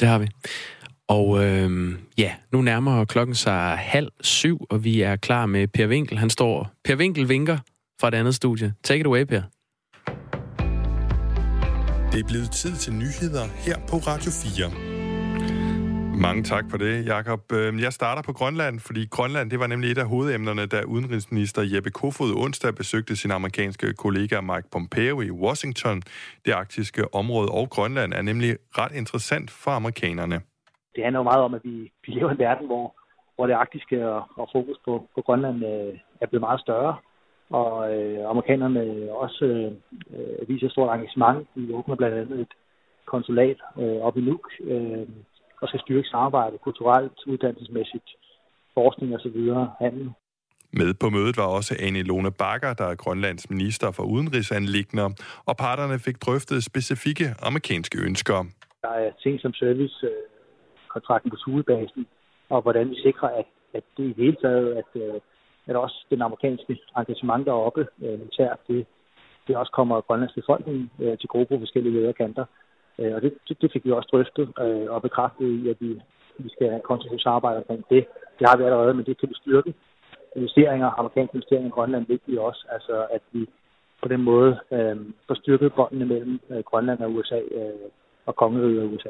[0.00, 0.28] det har vi.
[1.08, 5.86] Og øh, ja, nu nærmer klokken sig halv syv, og vi er klar med Per
[5.86, 6.18] Winkel.
[6.18, 6.70] Han står...
[6.84, 7.58] Per Winkel vinker
[8.00, 8.74] fra et andet studie.
[8.84, 9.42] Take it away, Per.
[12.12, 14.98] Det er blevet tid til nyheder her på Radio 4.
[16.26, 17.52] Mange tak for det, Jakob.
[17.52, 21.62] Øhm, jeg starter på Grønland, fordi Grønland det var nemlig et af hovedemnerne, da udenrigsminister
[21.74, 26.02] Jeppe Kofod onsdag besøgte sin amerikanske kollega Mike Pompeo i Washington.
[26.44, 30.40] Det arktiske område og Grønland er nemlig ret interessant for amerikanerne.
[30.94, 32.94] Det handler jo meget om, at vi, vi lever i en verden, hvor,
[33.36, 36.96] hvor det arktiske og, og fokus på, på Grønland øh, er blevet meget større
[37.50, 39.44] og øh, amerikanerne også
[40.10, 41.48] øh, viser stort engagement.
[41.54, 42.52] De åbner blandt andet et
[43.06, 45.06] konsulat øh, op i Nuuk øh,
[45.62, 48.08] og skal styrke samarbejde kulturelt, uddannelsesmæssigt,
[48.74, 49.38] forskning osv.,
[49.80, 50.12] handel.
[50.72, 55.08] Med på mødet var også Anne Lone Bakker, der er Grønlands minister for udenrigsanlægner,
[55.46, 58.44] og parterne fik drøftet specifikke amerikanske ønsker.
[58.82, 62.06] Der er ting som service, øh, på Thulebasen,
[62.48, 65.20] og hvordan vi sikrer, at, at det i hele taget, at øh,
[65.68, 68.86] at også den amerikanske engagement deroppe øh, militært, det,
[69.46, 72.44] det også kommer Grønlands befolkning øh, til gode på forskellige lederkanter.
[72.98, 76.00] Øh, og det, det, det fik vi også drøftet øh, og bekræftet i, at vi,
[76.38, 78.06] vi skal have konstruktivt samarbejde omkring det.
[78.38, 79.74] Det har vi allerede, men det kan vi styrke.
[80.36, 83.48] Investeringer, amerikanske investeringer i Grønland er vigtige også, altså at vi
[84.02, 87.88] på den måde øh, får styrket båndene mellem øh, Grønland og USA øh,
[88.26, 89.08] og kongeriget og USA.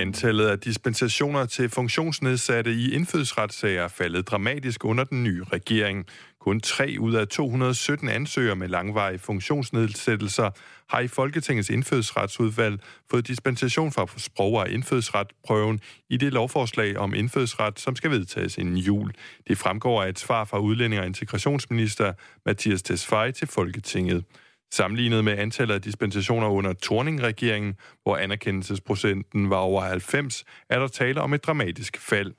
[0.00, 6.06] Antallet af dispensationer til funktionsnedsatte i indfødsretssager er faldet dramatisk under den nye regering.
[6.40, 10.50] Kun 3 ud af 217 ansøgere med langvarige funktionsnedsættelser
[10.90, 17.80] har i Folketingets indfødsretsudvalg fået dispensation fra sprog- og indfødsretprøven i det lovforslag om indfødsret,
[17.80, 19.12] som skal vedtages inden jul.
[19.48, 22.12] Det fremgår af et svar fra udlænding- og integrationsminister
[22.46, 24.24] Mathias Tesfaye til Folketinget.
[24.72, 31.20] Sammenlignet med antallet af dispensationer under Torning-regeringen, hvor anerkendelsesprocenten var over 90, er der tale
[31.20, 32.32] om et dramatisk fald.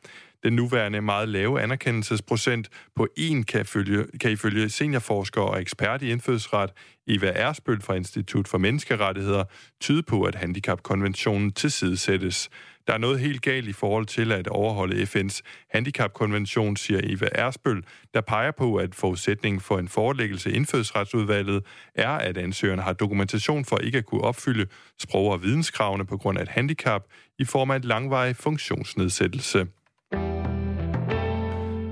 [0.43, 6.11] Den nuværende meget lave anerkendelsesprocent på 1 kan, følge, kan ifølge seniorforsker og ekspert i
[6.11, 6.69] indfødsret
[7.07, 9.43] Eva Ersbøl fra Institut for Menneskerettigheder
[9.81, 12.49] tyde på, at handicapkonventionen tilsidesættes.
[12.87, 15.39] Der er noget helt galt i forhold til at overholde FN's
[15.69, 21.63] handicapkonvention, siger Eva Ersbøl, der peger på, at forudsætningen for en forelæggelse i indfødsretsudvalget
[21.95, 24.65] er, at ansøgerne har dokumentation for ikke at kunne opfylde
[24.99, 27.03] sprog- og videnskravene på grund af et handicap
[27.39, 29.67] i form af en langvarig funktionsnedsættelse.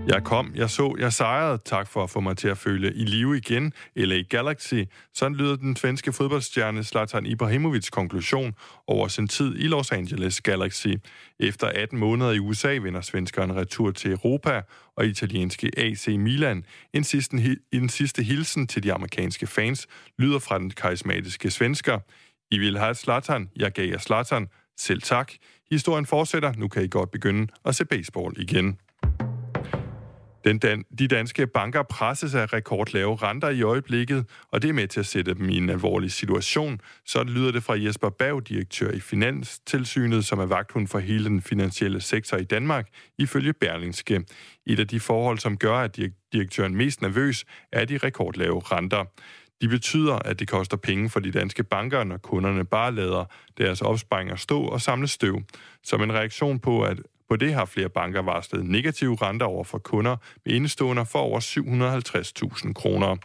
[0.09, 1.61] Jeg kom, jeg så, jeg sejrede.
[1.65, 3.73] Tak for at få mig til at føle i live igen.
[3.95, 4.73] LA Galaxy.
[5.13, 8.53] Sådan lyder den svenske fodboldstjerne Zlatan Ibrahimovic konklusion
[8.87, 10.87] over sin tid i Los Angeles Galaxy.
[11.39, 14.61] Efter 18 måneder i USA vender svenskeren retur til Europa
[14.97, 16.65] og italienske AC Milan.
[16.93, 19.87] En sidste, en sidste hilsen til de amerikanske fans
[20.19, 21.99] lyder fra den karismatiske svensker.
[22.51, 24.47] I vil have Zlatan, jeg gav jer Zlatan.
[24.77, 25.31] Selv tak.
[25.71, 26.53] Historien fortsætter.
[26.57, 28.77] Nu kan I godt begynde at se baseball igen.
[30.43, 34.87] Den dan- de danske banker presses af rekordlave renter i øjeblikket, og det er med
[34.87, 36.81] til at sætte dem i en alvorlig situation.
[37.05, 41.41] Så lyder det fra Jesper Bav, direktør i Finanstilsynet, som er vagthund for hele den
[41.41, 44.25] finansielle sektor i Danmark, ifølge Berlingske.
[44.65, 45.99] Et af de forhold, som gør, at
[46.33, 49.05] direktøren mest nervøs, er de rekordlave renter.
[49.61, 53.25] De betyder, at det koster penge for de danske banker, når kunderne bare lader
[53.57, 55.41] deres opsparinger stå og samle støv.
[55.83, 56.99] Som en reaktion på, at
[57.29, 61.39] på det har flere banker varslet negative renter over for kunder med indestående for over
[61.39, 63.17] 750.000 kroner.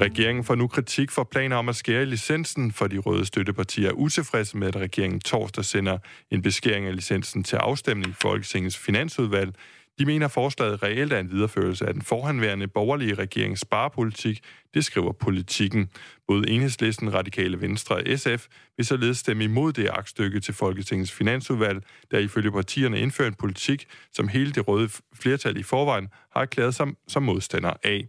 [0.00, 3.92] Regeringen får nu kritik for planer om at skære licensen, for de røde støttepartier er
[3.92, 5.98] utilfredse med, at regeringen torsdag sender
[6.30, 9.54] en beskæring af licensen til afstemning i Folketingets finansudvalg.
[9.98, 14.40] De mener, at forslaget reelt er en videreførelse af den forhandværende borgerlige regerings sparepolitik,
[14.74, 15.90] det skriver politikken.
[16.26, 21.82] Både Enhedslisten, Radikale Venstre og SF vil således stemme imod det aktstykke til Folketingets finansudvalg,
[22.10, 26.74] der ifølge partierne indfører en politik, som hele det røde flertal i forvejen har erklæret
[26.74, 28.06] sig som modstander af.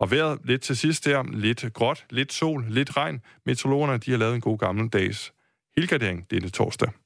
[0.00, 3.20] Og vejret lidt til sidst der, lidt gråt, lidt sol, lidt regn.
[3.46, 5.32] Meteorologerne de har lavet en god gammeldags
[5.76, 7.03] helgardering denne torsdag.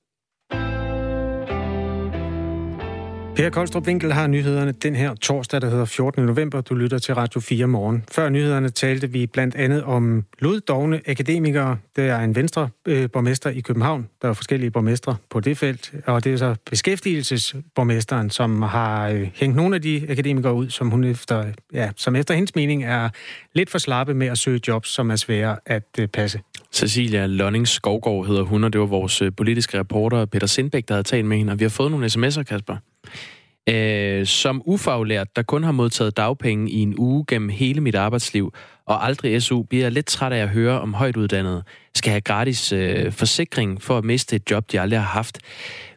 [3.38, 6.27] Per Koldstrup Winkel har nyhederne den her torsdag, der hedder 14.
[6.27, 6.61] november.
[6.61, 8.05] Du lytter til Radio 4 morgen.
[8.12, 11.79] Før nyhederne talte vi blandt andet om loddogne akademikere.
[11.96, 14.09] Det er en venstre øh, borgmester i København.
[14.22, 15.92] Der er forskellige borgmestre på det felt.
[16.07, 20.90] Og det er så beskæftigelsesborgmesteren, som har øh, hængt nogle af de akademikere ud, som
[20.90, 23.09] hun efter, ja, som efter hendes mening er
[23.55, 26.40] lidt for slappe med at søge jobs, som er svære at øh, passe.
[26.72, 30.94] Cecilia Lønning Skovgaard hedder hun, og det var vores øh, politiske reporter Peter Sindbæk, der
[30.94, 32.77] havde talt med hende, og vi har fået nogle sms'er, Kasper.
[33.68, 38.53] Øh, som ufaglært, der kun har modtaget dagpenge i en uge gennem hele mit arbejdsliv,
[38.87, 41.62] og aldrig SU, bliver jeg lidt træt af at høre om højtuddannede
[41.94, 45.38] skal have gratis øh, forsikring for at miste et job, de aldrig har haft.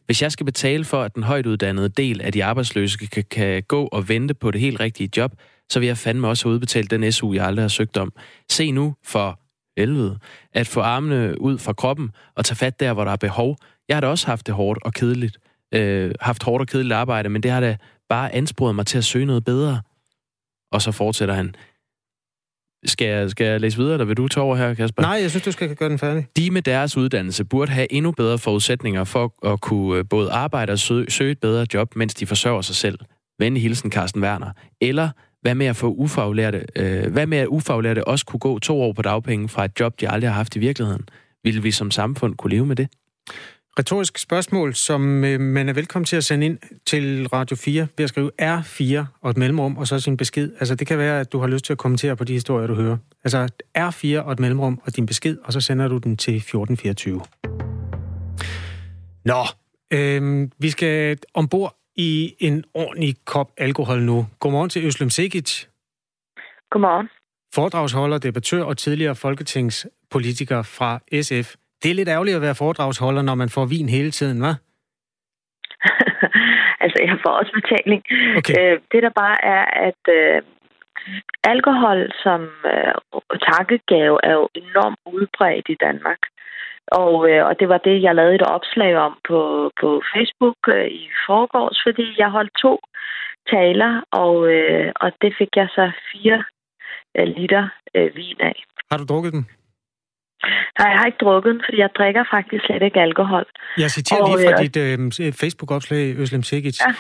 [0.06, 3.86] Hvis jeg skal betale for, at den højtuddannede del af de arbejdsløse kan, kan gå
[3.86, 5.32] og vente på det helt rigtige job,
[5.70, 8.14] så vil jeg fandme også have udbetalt den SU, jeg aldrig har søgt om.
[8.50, 9.40] Se nu for
[9.78, 10.20] helvede,
[10.54, 13.58] at få armene ud fra kroppen og tage fat der, hvor der er behov.
[13.88, 15.38] Jeg har da også haft det hårdt og kedeligt
[15.74, 17.78] øh, haft hårdt og kedeligt arbejde, men det har da
[18.10, 19.82] bare ansporet mig til at søge noget bedre.
[20.72, 21.56] Og så fortsætter han.
[22.86, 25.02] Skal jeg, skal jeg læse videre, eller vil du tage over her, Kasper?
[25.02, 26.28] Nej, jeg synes, du skal gøre den færdig.
[26.38, 30.72] De med deres uddannelse burde have endnu bedre forudsætninger for at kunne øh, både arbejde
[30.74, 33.00] og søge et bedre job, mens de forsørger sig selv.
[33.40, 34.52] Venlig hilsen, Carsten Werner.
[34.82, 35.10] Eller
[35.42, 38.94] hvad med at få ufaglærte, øh, hvad med at ufaglærte også kunne gå to år
[38.94, 41.10] på dagpenge fra et job, de aldrig har haft i virkeligheden?
[41.44, 42.88] Vil vi som samfund kunne leve med det?
[43.80, 48.04] Retorisk spørgsmål, som øh, man er velkommen til at sende ind til Radio 4 ved
[48.04, 50.52] at skrive R4 og et mellemrum, og så sin besked.
[50.60, 52.76] Altså, det kan være, at du har lyst til at kommentere på de historier, du
[52.76, 52.98] hører.
[53.24, 57.22] Altså, R4 og et mellemrum og din besked, og så sender du den til 1424.
[59.26, 59.44] Nå,
[59.94, 64.28] øh, vi skal ombord i en ordentlig kop alkohol nu.
[64.40, 65.66] Godmorgen til Øslem Sikic.
[66.70, 67.10] Godmorgen.
[67.54, 71.56] Foredragsholder, debattør og tidligere folketingspolitiker fra SF.
[71.84, 74.56] Det er lidt ærgerligt at være foredragsholder, når man får vin hele tiden, hva'?
[76.84, 78.02] altså, jeg får også betaling.
[78.38, 78.54] Okay.
[78.60, 80.42] Øh, det der bare er, at øh,
[81.44, 82.42] alkohol som
[82.74, 82.94] øh,
[83.50, 86.22] takkegave er jo enormt udbredt i Danmark.
[86.88, 90.88] Og, øh, og det var det, jeg lavede et opslag om på, på Facebook øh,
[90.88, 92.80] i forgårs, fordi jeg holdt to
[93.54, 96.44] taler, og, øh, og det fik jeg så fire
[97.18, 98.64] øh, liter øh, vin af.
[98.92, 99.48] Har du drukket den?
[100.80, 103.46] Nej, jeg har ikke drukket fordi jeg drikker faktisk slet ikke alkohol.
[103.78, 104.78] Jeg citerer lige fra øh, dit
[105.26, 106.80] øh, Facebook-opslag, Øslem Sikic.
[106.88, 106.94] Ja.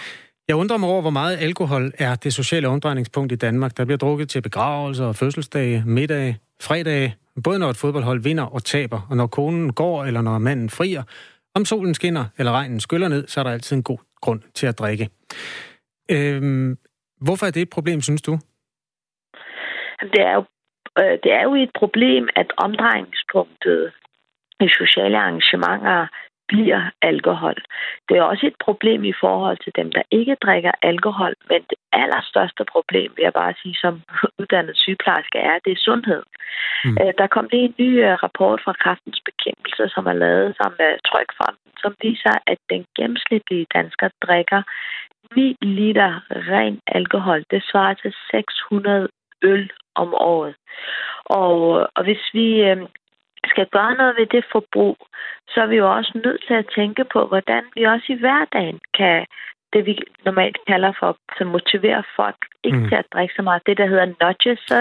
[0.48, 3.78] Jeg undrer mig over, hvor meget alkohol er det sociale omdrejningspunkt i Danmark.
[3.78, 9.08] Der bliver drukket til begravelser, fødselsdage, middag, fredag, både når et fodboldhold vinder og taber,
[9.10, 11.04] og når konen går, eller når manden frier.
[11.56, 14.68] Om solen skinner, eller regnen skyller ned, så er der altid en god grund til
[14.68, 15.10] at drikke.
[16.12, 16.78] Øhm,
[17.22, 18.32] hvorfor er det et problem, synes du?
[20.02, 20.44] Det er jo
[21.00, 23.92] øh, det er jo et problem, at omdrejningspunktet
[24.60, 26.08] i sociale arrangementer
[26.52, 27.58] bliver alkohol.
[28.08, 31.80] Det er også et problem i forhold til dem, der ikke drikker alkohol, men det
[32.02, 33.94] allerstørste problem, vil jeg bare sige som
[34.40, 36.24] uddannet sygeplejerske, er, det er sundhed.
[36.86, 36.98] Mm.
[37.02, 40.78] Øh, der kom lige en ny øh, rapport fra Kraftens Bekæmpelse, som er lavet sammen
[40.84, 44.62] med Trykfonden, som viser, at den gennemsnitlige dansker drikker
[45.36, 46.12] 9 liter
[46.52, 47.44] ren alkohol.
[47.52, 49.08] Det svarer til 600
[49.44, 50.56] øl om året.
[51.26, 51.58] Og,
[51.96, 52.78] og hvis vi øh,
[53.46, 54.98] skal gøre noget ved det forbrug,
[55.52, 58.80] så er vi jo også nødt til at tænke på, hvordan vi også i hverdagen
[58.98, 59.26] kan
[59.74, 59.94] det, vi
[60.26, 62.88] normalt kalder for at motivere folk ikke mm.
[62.90, 64.78] til at drikke så meget, det der hedder nudges, så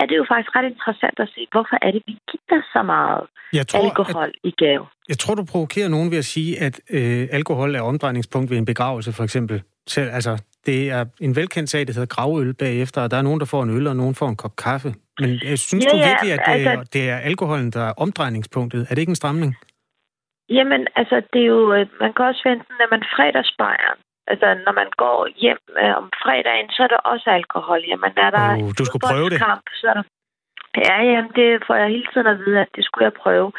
[0.00, 3.24] er det jo faktisk ret interessant at se, hvorfor er det, vi giver så meget
[3.52, 4.86] jeg tror, alkohol at, i gave.
[5.08, 8.64] Jeg tror, du provokerer nogen ved at sige, at øh, alkohol er omdrejningspunkt ved en
[8.64, 9.62] begravelse, for eksempel.
[9.86, 13.40] Selv, altså, det er en velkendt sag, det hedder gravøl bagefter, og der er nogen,
[13.40, 14.94] der får en øl, og nogen får en kop kaffe.
[15.20, 18.80] Men jeg synes ja, du virkelig, at det, altså, det er alkoholen, der er omdrejningspunktet?
[18.80, 19.56] Er det ikke en stramning?
[20.48, 24.00] Jamen, altså, det er jo, øh, man kan også vente, når man fredagsbejeren.
[24.30, 27.80] Altså, når man går hjem øh, om fredagen, så er der også alkohol.
[27.90, 29.38] Jamen, er der oh, du skulle prøve det.
[29.38, 30.04] Kamp, så er der
[30.76, 33.52] Ja, jamen, det får jeg hele tiden at vide, at det skulle jeg prøve.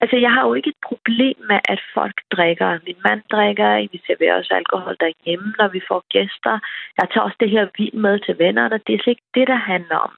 [0.00, 2.78] Altså, jeg har jo ikke et problem med, at folk drikker.
[2.86, 6.58] Min mand drikker, vi serverer også alkohol derhjemme, når vi får gæster.
[6.98, 8.80] Jeg tager også det her vin med til vennerne.
[8.86, 10.12] Det er slet ikke det, der handler om.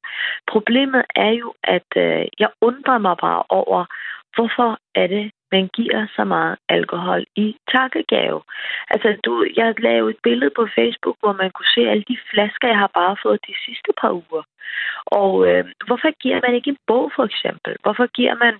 [0.53, 3.85] Problemet er jo, at øh, jeg undrer mig bare over,
[4.35, 8.41] hvorfor er det, man giver så meget alkohol i takkegave.
[8.93, 12.69] Altså, du, jeg lavede et billede på Facebook, hvor man kunne se alle de flasker,
[12.69, 14.45] jeg har bare fået de sidste par uger.
[15.21, 17.73] Og øh, hvorfor giver man ikke en bog, for eksempel?
[17.85, 18.55] Hvorfor giver man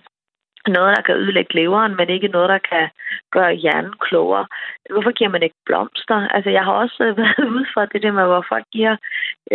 [0.71, 2.85] noget, der kan ødelægge leveren, men ikke noget, der kan
[3.31, 4.45] gøre hjernen klogere.
[4.93, 6.19] Hvorfor giver man ikke blomster?
[6.35, 8.95] Altså, jeg har også øh, været ude for det der med, hvor folk giver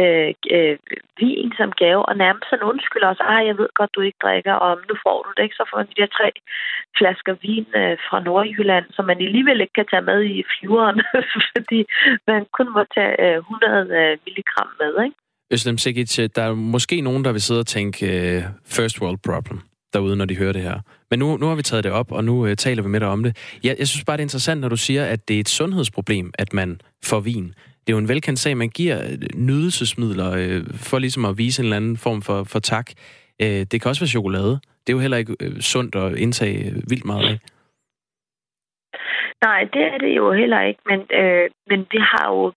[0.00, 0.76] øh, øh,
[1.20, 4.54] vin som gave, og nærmest sådan undskylder os, ah, jeg ved godt, du ikke drikker,
[4.66, 5.58] og nu får du det, ikke?
[5.58, 6.28] Så får man de der tre
[6.98, 10.98] flasker vin øh, fra Nordjylland, som man alligevel ikke kan tage med i flyveren,
[11.52, 11.80] fordi
[12.30, 15.16] man kun må tage øh, 100 øh, milligram med, ikke?
[15.52, 18.42] Øslem Sikic, øh, der er måske nogen, der vil sidde og tænke øh,
[18.76, 20.80] first world problem derude, når de hører det her.
[21.11, 23.09] Men nu, nu har vi taget det op, og nu øh, taler vi med dig
[23.09, 23.59] om det.
[23.64, 26.32] Jeg, jeg synes bare, det er interessant, når du siger, at det er et sundhedsproblem,
[26.38, 27.47] at man får vin.
[27.47, 31.62] Det er jo en velkendt sag, man giver øh, nydelsesmidler øh, for ligesom at vise
[31.62, 32.91] en eller anden form for, for tak.
[33.43, 34.61] Øh, det kan også være chokolade.
[34.86, 37.38] Det er jo heller ikke øh, sundt at indtage øh, vildt meget af.
[39.47, 42.53] Nej, det er det jo heller ikke, men, øh, men det har jo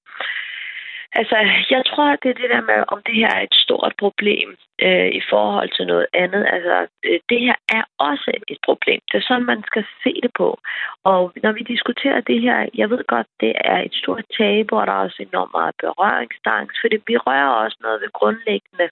[1.20, 1.38] Altså,
[1.70, 4.50] jeg tror, det er det der med, om det her er et stort problem
[4.82, 6.44] øh, i forhold til noget andet.
[6.56, 9.00] Altså, øh, det her er også et problem.
[9.12, 10.60] Det er sådan, man skal se det på.
[11.04, 14.88] Og når vi diskuterer det her, jeg ved godt, det er et stort tabu, og
[14.88, 18.90] der er også enormt meget berøringsangst, for det berører også noget ved grundlæggende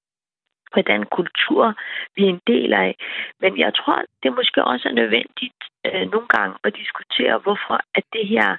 [0.73, 1.63] på den kultur,
[2.15, 2.95] vi er en del af.
[3.41, 8.03] Men jeg tror, det måske også er nødvendigt øh, nogle gange at diskutere, hvorfor at
[8.13, 8.57] det her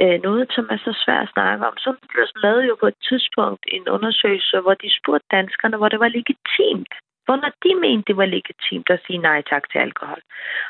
[0.00, 1.76] øh, noget, som er så svært at snakke om.
[1.84, 6.16] Sundhedsstyrelsen lavede jo på et tidspunkt en undersøgelse, hvor de spurgte danskerne, hvor det var
[6.18, 6.92] legitimt.
[7.26, 10.20] Hvornår de mente, det var legitimt at sige nej tak til alkohol.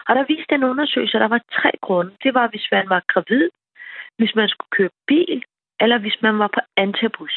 [0.08, 2.12] Og der viste en undersøgelse, at der var tre grunde.
[2.24, 3.48] Det var, hvis man var gravid,
[4.18, 5.44] hvis man skulle køre bil,
[5.80, 7.36] eller hvis man var på antabus.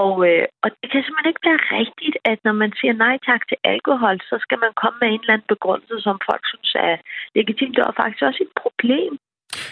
[0.00, 3.42] Og, øh, og det kan simpelthen ikke være rigtigt, at når man siger nej tak
[3.48, 6.96] til alkohol, så skal man komme med en eller anden begrundelse, som folk synes er
[7.38, 7.76] legitimt.
[7.76, 9.12] Det var faktisk også et problem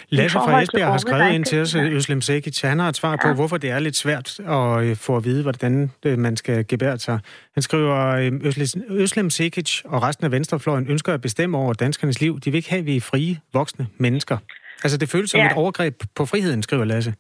[0.08, 2.60] Lasse fra Esbjerg har skrevet ind til os, Øslem Sekic.
[2.60, 3.34] Han har et svar på, ja.
[3.34, 6.98] hvorfor det er lidt svært at øh, få at vide, hvordan øh, man skal gebære
[6.98, 7.18] sig.
[7.54, 12.40] Han skriver, øh, Øslem Sekic og resten af Venstrefløjen ønsker at bestemme over danskernes liv.
[12.40, 14.36] De vil ikke have, at vi er frie, voksne mennesker.
[14.84, 15.46] Altså, det føles som ja.
[15.46, 17.14] et overgreb på friheden, skriver Lasse.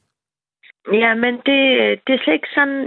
[0.92, 1.60] Ja, men det,
[2.06, 2.78] det er slet ikke sådan,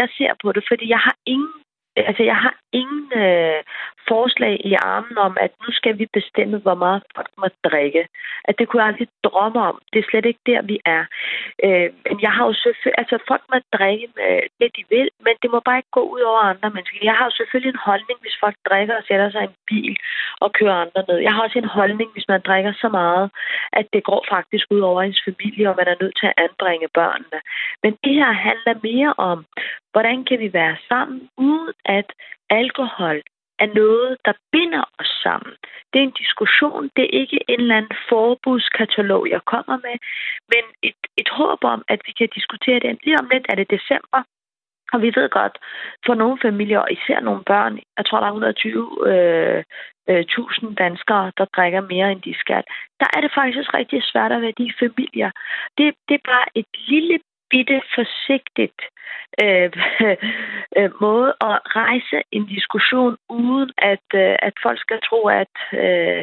[0.00, 1.62] jeg ser på det, fordi jeg har ingen
[1.96, 3.60] Altså, jeg har ingen øh,
[4.08, 8.02] forslag i armen om, at nu skal vi bestemme, hvor meget folk må drikke.
[8.44, 9.76] At det kunne jeg aldrig drømme om.
[9.92, 11.04] Det er slet ikke der, vi er.
[11.66, 13.00] Øh, men jeg har jo selvfølgelig...
[13.02, 16.20] Altså, folk må drikke med det, de vil, men det må bare ikke gå ud
[16.20, 16.98] over andre mennesker.
[17.02, 19.96] Jeg har jo selvfølgelig en holdning, hvis folk drikker og sætter sig i en bil
[20.44, 21.18] og kører andre ned.
[21.26, 23.30] Jeg har også en holdning, hvis man drikker så meget,
[23.72, 26.88] at det går faktisk ud over ens familie, og man er nødt til at anbringe
[26.98, 27.38] børnene.
[27.82, 29.38] Men det her handler mere om,
[29.92, 32.08] hvordan kan vi være sammen, uden at
[32.60, 33.22] alkohol
[33.58, 35.54] er noget, der binder os sammen.
[35.90, 39.96] Det er en diskussion, det er ikke en eller anden forbudskatalog, jeg kommer med,
[40.52, 42.98] men et, et håb om, at vi kan diskutere det.
[43.04, 44.20] Lige om lidt er det december,
[44.92, 45.58] og vi ved godt,
[46.06, 49.64] for nogle familier, og især nogle børn, jeg tror, der er 120 øh,
[50.10, 52.64] øh, tusind danskere, der drikker mere, end de skal.
[53.00, 55.30] Der er det faktisk rigtig svært at være de familier.
[55.78, 57.18] Det, det er bare et lille
[57.52, 58.80] bitte forsigtigt
[59.42, 59.70] øh,
[60.78, 66.20] øh, måde at rejse en diskussion, uden at, øh, at folk skal tro, at, øh,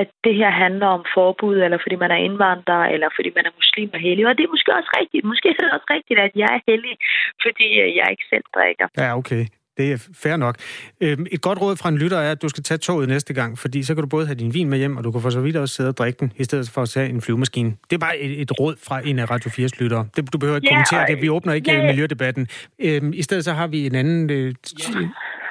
[0.00, 3.58] at det her handler om forbud, eller fordi man er indvandrer, eller fordi man er
[3.60, 4.26] muslim og hellig.
[4.26, 5.24] Og det er måske også rigtigt.
[5.24, 6.96] Måske er det også rigtigt, at jeg er hellig,
[7.44, 8.86] fordi øh, jeg ikke selv drikker.
[8.98, 9.44] Ja, okay.
[9.76, 10.56] Det er fair nok.
[11.00, 13.58] Øhm, et godt råd fra en lytter er, at du skal tage toget næste gang,
[13.58, 15.40] fordi så kan du både have din vin med hjem, og du kan for så
[15.40, 17.76] vidt også sidde og drikke den, i stedet for at tage en flyvemaskine.
[17.90, 20.08] Det er bare et, et råd fra en af Radio 4's lyttere.
[20.16, 21.22] Det, du behøver ikke yeah, kommentere det.
[21.22, 21.86] Vi åbner ikke yeah.
[21.86, 22.48] miljødebatten.
[22.78, 24.54] Øhm, I stedet så har vi en anden øh,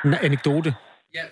[0.05, 0.23] yeah.
[0.23, 0.73] anekdote.
[1.15, 1.23] Ja,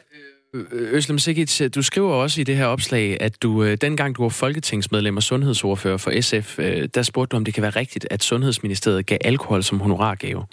[0.54, 4.22] øh, Øslem Sikic, du skriver også i det her opslag, at du øh, dengang du
[4.22, 8.08] var folketingsmedlem og sundhedsordfører for SF, øh, der spurgte du, om det kan være rigtigt,
[8.12, 10.46] at Sundhedsministeriet gav alkohol som honorargave.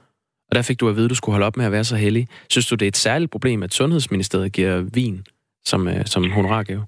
[0.50, 1.96] Og der fik du at vide, at du skulle holde op med at være så
[1.96, 2.28] heldig.
[2.50, 5.24] Synes du, det er et særligt problem, at Sundhedsministeriet giver vin
[5.64, 6.86] som, øh, som honorargave?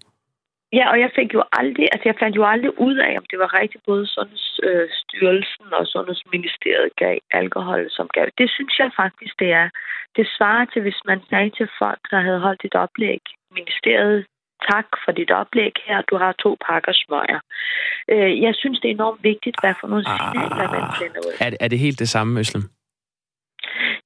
[0.78, 3.38] Ja, og jeg fik jo aldrig, altså jeg fandt jo aldrig ud af, om det
[3.38, 8.26] var rigtigt både Sundhedsstyrelsen og Sundhedsministeriet gav alkohol som gav.
[8.38, 9.68] Det synes jeg faktisk, det er.
[10.16, 13.22] Det svarer til, hvis man sagde til folk, der havde holdt et oplæg,
[13.58, 14.26] ministeriet,
[14.70, 17.40] tak for dit oplæg her, du har to pakker smøger.
[18.12, 21.32] Øh, jeg synes, det er enormt vigtigt, hvad for nogle signaler man sender ud.
[21.40, 22.64] Er, er det helt det samme, Øslem?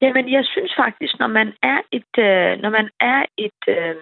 [0.00, 3.96] Jamen, jeg synes faktisk, når man er et, øh, når man er et øh,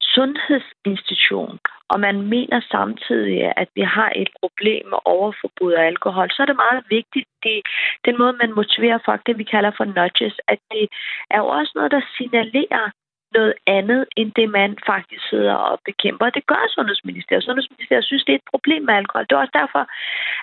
[0.00, 6.42] sundhedsinstitution, og man mener samtidig, at vi har et problem med overforbrug af alkohol, så
[6.42, 7.60] er det meget vigtigt, det,
[8.04, 10.88] den måde, man motiverer folk, det vi kalder for nudges, at det
[11.30, 12.90] er jo også noget, der signalerer
[13.34, 16.30] noget andet, end det man faktisk sidder og bekæmper.
[16.30, 17.44] Det gør Sundhedsministeriet.
[17.44, 19.26] Sundhedsministeriet synes, det er et problem med alkohol.
[19.26, 19.82] Det er også derfor,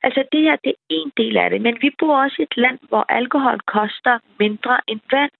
[0.04, 1.62] altså det her, det er en del af det.
[1.62, 5.32] Men vi bor også i et land, hvor alkohol koster mindre end vand.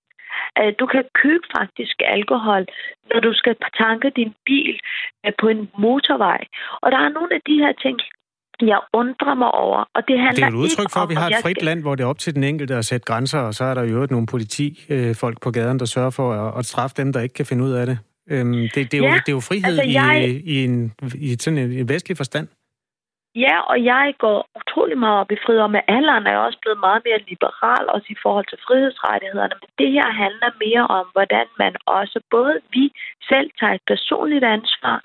[0.60, 2.66] Øh, du kan købe faktisk alkohol,
[3.10, 4.80] når du skal tanke din bil
[5.26, 6.42] øh, på en motorvej.
[6.82, 7.98] Og der er nogle af de her ting,
[8.68, 9.90] jeg undrer mig over.
[9.96, 11.66] Og det, handler det er et udtryk for, at vi har et frit skal...
[11.66, 13.84] land, hvor det er op til den enkelte at sætte grænser, og så er der
[13.84, 17.46] jo nogle politifolk på gaden, der sørger for at, at straffe dem, der ikke kan
[17.46, 18.00] finde ud af det.
[18.30, 20.30] Øhm, det, det, er, jo, det er jo frihed altså, jeg...
[20.30, 22.48] i, i, en, i sådan en, en vestlig forstand.
[23.36, 26.60] Ja, og jeg går utrolig meget op i frihed, og med alderen er jeg også
[26.62, 29.56] blevet meget mere liberal, også i forhold til frihedsrettighederne.
[29.62, 32.86] Men det her handler mere om, hvordan man også, både vi
[33.32, 34.98] selv tager et personligt ansvar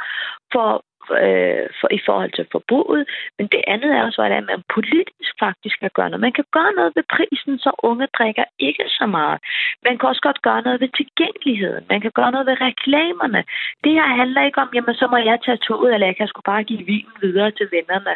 [0.53, 0.69] for
[1.11, 3.03] øh, for, i forhold til forbruget,
[3.39, 6.27] men det andet er også, hvordan man politisk faktisk kan gøre noget.
[6.29, 9.39] Man kan gøre noget ved prisen, så unge drikker ikke så meget.
[9.87, 11.85] Man kan også godt gøre noget ved tilgængeligheden.
[11.89, 13.45] Man kan gøre noget ved reklamerne.
[13.85, 16.41] Det her handler ikke om, jamen så må jeg tage toget, eller jeg kan sgu
[16.45, 18.15] bare give vinen videre til vennerne.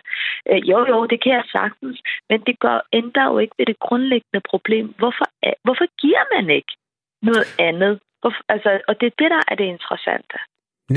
[0.51, 1.99] Øh, jo, jo, det kan jeg sagtens,
[2.31, 4.87] men det gør, ændrer jo ikke ved det grundlæggende problem.
[4.99, 5.27] Hvorfor,
[5.65, 6.73] hvorfor giver man ikke
[7.23, 8.01] noget andet?
[8.21, 10.39] Hvorfor, altså, og det er det, der er det interessante.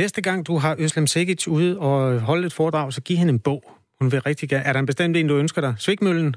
[0.01, 1.97] Næste gang du har Øslem Sekic ude og
[2.29, 3.61] holde et foredrag, så giv hende en bog.
[3.99, 4.65] Hun vil rigtig gerne.
[4.67, 5.73] Er der en bestemt en, du ønsker dig?
[5.83, 6.29] Svigmøllen?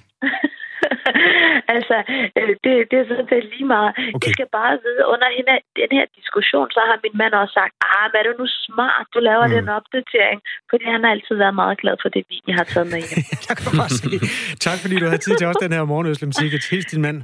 [1.74, 1.96] altså,
[2.38, 3.90] øh, det, det er sådan set lige meget.
[4.16, 4.26] Okay.
[4.26, 7.72] Jeg skal bare vide, under hende, den her diskussion, så har min mand også sagt,
[7.94, 9.54] ah, men er du nu smart, du laver mm.
[9.56, 10.38] den opdatering,
[10.70, 13.24] fordi han har altid været meget glad for det vin, jeg har taget med hjem.
[13.48, 14.18] jeg kan bare sige,
[14.66, 16.64] tak fordi du har tid til os den her morgen, Øslem Sikic.
[16.70, 17.18] Hils din mand.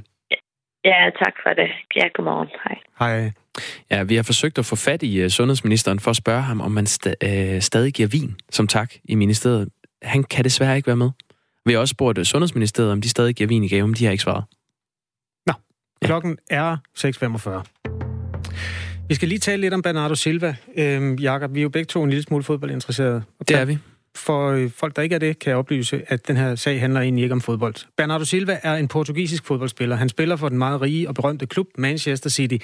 [0.89, 1.69] Ja, tak for det.
[1.97, 2.49] Ja, godmorgen.
[2.63, 2.77] Hej.
[3.01, 3.42] Hej.
[3.91, 6.71] Ja, vi har forsøgt at få fat i uh, sundhedsministeren for at spørge ham, om
[6.71, 9.69] man st- uh, stadig giver vin som tak i ministeriet.
[10.01, 11.09] Han kan desværre ikke være med.
[11.65, 14.05] Vi har også spurgt uh, sundhedsministeriet, om de stadig giver vin i gave, men de
[14.05, 14.43] har ikke svaret.
[15.47, 15.53] Nå,
[16.01, 16.07] ja.
[16.07, 19.07] klokken er 6.45.
[19.07, 20.55] Vi skal lige tale lidt om Bernardo Silva.
[20.77, 23.23] Øhm, Jakob, vi er jo begge to en lille smule fodboldinteresserede.
[23.47, 23.77] Det er vi.
[24.15, 27.01] For øh, folk, der ikke er det, kan jeg oplyse, at den her sag handler
[27.01, 27.75] egentlig ikke om fodbold.
[27.97, 29.95] Bernardo Silva er en portugisisk fodboldspiller.
[29.95, 32.57] Han spiller for den meget rige og berømte klub Manchester City.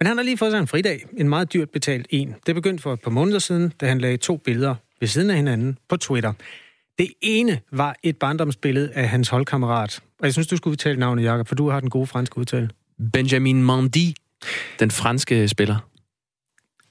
[0.00, 1.04] Men han har lige fået sig en fridag.
[1.16, 2.34] En meget dyrt betalt en.
[2.46, 5.36] Det begyndte for et par måneder siden, da han lagde to billeder ved siden af
[5.36, 6.32] hinanden på Twitter.
[6.98, 10.00] Det ene var et barndomsbillede af hans holdkammerat.
[10.18, 12.70] Og jeg synes, du skulle udtale navnet, Jakob, for du har den gode franske udtale.
[13.12, 14.14] Benjamin Mendy,
[14.80, 15.76] den franske spiller.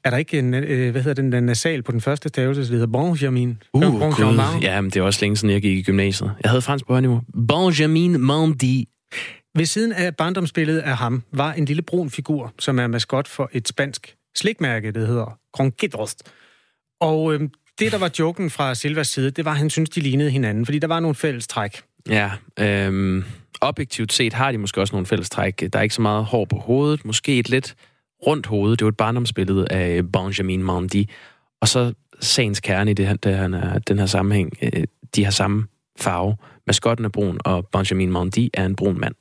[0.05, 2.77] Er der ikke en, øh, hvad hedder den, den nasal på den første stavelse, der
[2.77, 3.57] hedder Benjamin?
[3.73, 4.61] Uh, Benjamin.
[4.61, 6.31] Ja, men det er også længe siden, jeg gik i gymnasiet.
[6.43, 7.21] Jeg havde fransk på niveau.
[7.47, 8.87] Benjamin Mendy.
[9.55, 13.49] Ved siden af barndomsbilledet af ham var en lille brun figur, som er maskot for
[13.53, 16.15] et spansk slikmærke, det hedder Gronquidros.
[17.01, 17.39] Og øh,
[17.79, 20.65] det, der var joken fra Silvas side, det var, at han synes, de lignede hinanden,
[20.65, 21.81] fordi der var nogle fælles træk.
[22.09, 23.23] Ja, øh,
[23.61, 25.59] objektivt set har de måske også nogle fælles træk.
[25.73, 27.75] Der er ikke så meget hår på hovedet, måske et lidt
[28.27, 28.77] rundt hoved.
[28.77, 31.09] Det var et barndomsbillede af Benjamin Mondi.
[31.61, 34.53] Og så sagens kerne i det her, det her, den her sammenhæng.
[34.61, 34.83] Øh,
[35.15, 35.67] de har samme
[35.99, 36.35] farve.
[36.67, 39.15] Maskotten er brun, og Benjamin Mondi er en brun mand.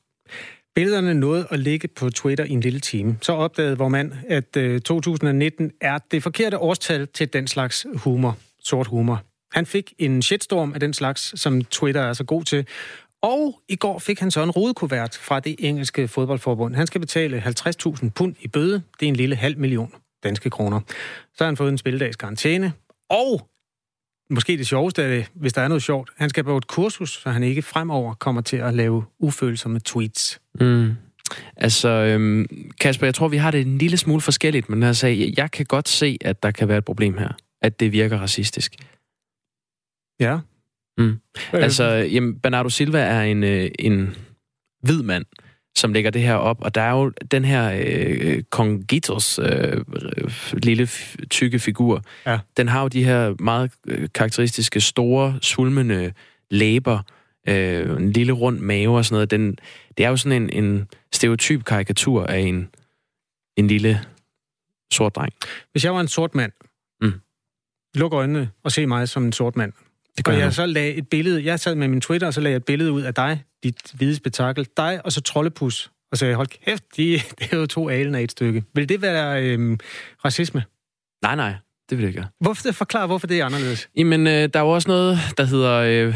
[0.75, 3.19] Billederne nåede at ligge på Twitter i en lille time.
[3.23, 8.37] Så opdagede vor mand, at øh, 2019 er det forkerte årstal til den slags humor,
[8.65, 9.23] sort humor.
[9.53, 12.67] Han fik en shitstorm af den slags, som Twitter er så god til,
[13.25, 16.75] og i går fik han så en rodekuvert fra det engelske fodboldforbund.
[16.75, 18.83] Han skal betale 50.000 pund i bøde.
[19.01, 19.93] Det er en lille halv million
[20.25, 20.81] danske kroner.
[21.35, 22.73] Så har han fået en spilledags karantæne.
[23.11, 23.49] Og
[24.31, 27.11] måske det sjoveste er det, hvis der er noget sjovt, han skal på et kursus,
[27.23, 30.41] så han ikke fremover kommer til at lave ufølsomme tweets.
[30.61, 30.93] Mm.
[31.57, 32.47] Altså, øhm,
[32.81, 35.67] Kasper, jeg tror, vi har det en lille smule forskelligt, men jeg, sagde, jeg kan
[35.67, 37.29] godt se, at der kan være et problem her.
[37.63, 38.75] At det virker racistisk.
[40.21, 40.39] Ja,
[40.99, 41.21] Mm.
[41.53, 44.17] Altså, jamen, Bernardo Silva er en, øh, en
[44.83, 45.25] hvid mand,
[45.77, 49.85] som lægger det her op, og der er jo den her øh, Congitos øh,
[50.53, 50.89] lille
[51.31, 52.03] tykke figur.
[52.27, 52.39] Ja.
[52.57, 56.13] Den har jo de her meget øh, karakteristiske, store, svulmende
[56.51, 56.99] læber,
[57.49, 59.31] øh, en lille rund mave og sådan noget.
[59.31, 59.59] Den,
[59.99, 62.69] det er jo sådan en, en stereotyp karikatur af en,
[63.57, 64.01] en lille
[64.93, 65.33] sort dreng.
[65.73, 66.53] Hvis jeg var en sort mand,
[67.01, 67.21] mm.
[67.95, 69.73] luk øjnene og se mig som en sort mand,
[70.17, 72.35] det gør og jeg, jeg så lagde et billede, jeg sad med min Twitter, og
[72.35, 75.91] så lagde jeg et billede ud af dig, dit hvide spektakel, dig og så Trollepus,
[76.13, 78.65] og så hold kæft, de, det er jo to alen af et stykke.
[78.75, 79.79] Vil det være øhm,
[80.25, 80.65] racisme?
[81.23, 81.55] Nej, nej.
[81.91, 83.89] Det vil jeg ikke Hvorfor, forklar, hvorfor det er anderledes.
[83.97, 86.15] Jamen, øh, der er jo også noget, der hedder øh,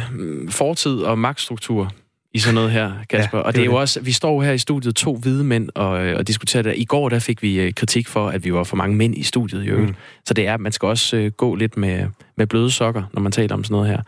[0.50, 1.92] fortid og magtstruktur
[2.38, 3.38] i sådan noget her, Kasper.
[3.38, 3.80] Ja, og det er jo det.
[3.80, 6.74] også, vi står her i studiet, to hvide mænd, og, øh, og diskuterer det.
[6.76, 9.22] I går der fik vi øh, kritik for, at vi var for mange mænd i
[9.22, 9.88] studiet i øvrigt.
[9.88, 9.96] Mm.
[10.24, 13.32] Så det er, man skal også øh, gå lidt med, med bløde sokker, når man
[13.32, 14.02] taler om sådan noget her.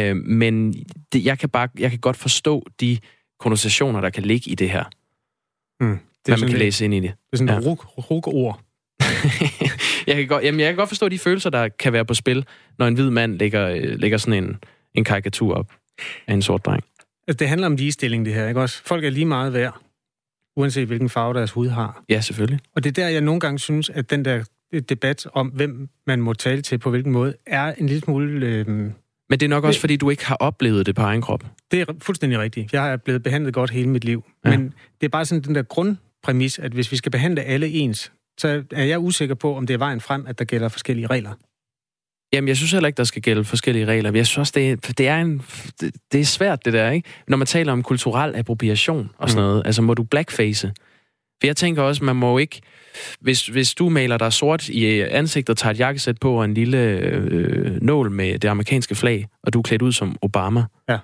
[0.00, 0.74] Øh, men
[1.12, 2.98] det, jeg, kan bare, jeg kan godt forstå de
[3.40, 4.84] konnotationer, der kan ligge i det her.
[5.80, 5.90] Mm.
[5.90, 7.10] Det hvad man kan det, læse ind i det.
[7.10, 7.70] Det er sådan et ja.
[7.70, 8.60] ruk, ruk-ord.
[10.06, 12.44] jeg, kan godt, jamen, jeg kan godt forstå de følelser, der kan være på spil,
[12.78, 14.56] når en hvid mand lægger, lægger sådan en,
[14.94, 15.72] en karikatur op
[16.26, 16.84] af en sort dreng.
[17.28, 18.82] Altså, det handler om ligestilling, det her, ikke også?
[18.84, 19.80] Folk er lige meget værd.
[20.56, 22.04] uanset hvilken farve deres hud har.
[22.08, 22.60] Ja, selvfølgelig.
[22.76, 24.44] Og det er der, jeg nogle gange synes, at den der
[24.88, 28.46] debat om, hvem man må tale til på hvilken måde, er en lille smule...
[28.46, 28.92] Øh, Men
[29.30, 31.44] det er nok også, fordi du ikke har oplevet det på egen krop.
[31.70, 32.72] Det er fuldstændig rigtigt.
[32.72, 34.24] Jeg har blevet behandlet godt hele mit liv.
[34.44, 34.50] Ja.
[34.50, 38.12] Men det er bare sådan den der grundpræmis, at hvis vi skal behandle alle ens,
[38.38, 41.32] så er jeg usikker på, om det er vejen frem, at der gælder forskellige regler.
[42.32, 44.12] Jamen, jeg synes heller ikke, der skal gælde forskellige regler.
[44.14, 45.42] Jeg synes også, det det er, en,
[46.12, 47.08] det er svært, det der, ikke?
[47.28, 49.48] Når man taler om kulturel appropriation og sådan mm.
[49.48, 50.72] noget, altså må du blackface?
[51.40, 52.60] For jeg tænker også, man må ikke...
[53.20, 56.78] Hvis, hvis du maler dig sort i ansigtet, tager et jakkesæt på og en lille
[56.78, 60.98] øh, nål med det amerikanske flag, og du er klædt ud som Obama, ja.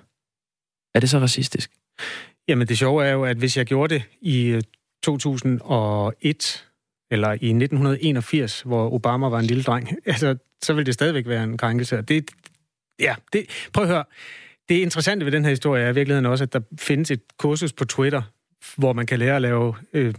[0.95, 1.71] er det så racistisk?
[2.47, 4.61] Jamen, det sjove er jo, at hvis jeg gjorde det i
[5.03, 6.67] 2001,
[7.11, 11.43] eller i 1981, hvor Obama var en lille dreng, altså, så vil det stadigvæk være
[11.43, 12.01] en krænkelse.
[12.01, 12.31] Det,
[12.99, 14.03] ja, det, prøv at høre.
[14.69, 17.73] Det interessante ved den her historie er i virkeligheden også, at der findes et kursus
[17.73, 18.21] på Twitter,
[18.77, 20.13] hvor man kan lære at lave øh,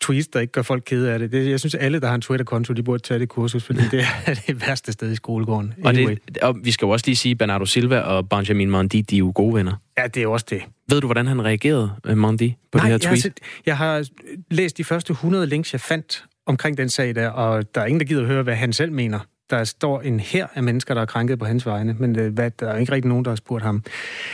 [0.00, 1.32] tweets, der ikke gør folk kede af det.
[1.32, 1.50] det.
[1.50, 4.34] Jeg synes, alle, der har en Twitter-konto, de burde tage det kursus, fordi det er
[4.46, 5.74] det værste sted i skolegården.
[5.84, 6.12] Anyway.
[6.12, 9.14] Og, det, og vi skal jo også lige sige, Bernardo Silva og Benjamin Mondi, de
[9.14, 9.72] er jo gode venner.
[9.98, 10.62] Ja, det er også det.
[10.88, 13.40] Ved du, hvordan han reagerede, øh, Mondi, på Nej, det her tweet?
[13.66, 14.08] Jeg har, jeg har
[14.50, 18.00] læst de første 100 links, jeg fandt omkring den sag der, og der er ingen,
[18.00, 19.18] der gider at høre, hvad han selv mener.
[19.50, 22.50] Der står en her af mennesker, der er krænket på hans vegne, men øh, hvad,
[22.50, 23.84] der er ikke rigtig nogen, der har spurgt ham.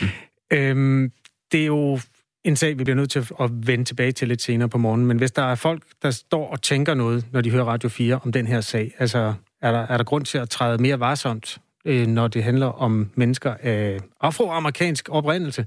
[0.01, 0.07] Mm.
[0.53, 1.11] Øhm,
[1.51, 1.99] det er jo
[2.43, 5.07] en sag, vi bliver nødt til at vende tilbage til lidt senere på morgenen.
[5.07, 8.19] Men hvis der er folk, der står og tænker noget, når de hører Radio 4
[8.23, 11.57] om den her sag, altså er der, er der grund til at træde mere varsomt,
[11.85, 15.65] øh, når det handler om mennesker af afroamerikansk oprindelse,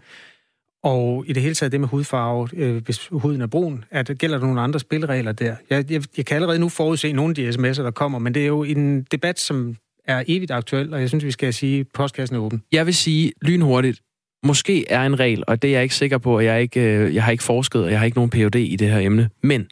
[0.86, 4.38] og i det hele taget det med hudfarve, øh, hvis huden er brun, at gælder
[4.38, 5.56] der nogle andre spilleregler der?
[5.70, 8.42] Jeg, jeg, jeg kan allerede nu forudse nogle af de sms'er, der kommer, men det
[8.42, 11.86] er jo en debat, som er evigt aktuel, og jeg synes, vi skal sige, at
[11.94, 12.62] postkassen er åben.
[12.72, 14.02] Jeg vil sige lynhurtigt,
[14.42, 16.80] måske er en regel, og det er jeg ikke sikker på, og jeg, er ikke,
[16.80, 18.54] øh, jeg har ikke forsket, og jeg har ikke nogen Ph.D.
[18.54, 19.66] i det her emne, men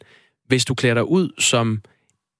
[0.47, 1.81] hvis du klæder dig ud som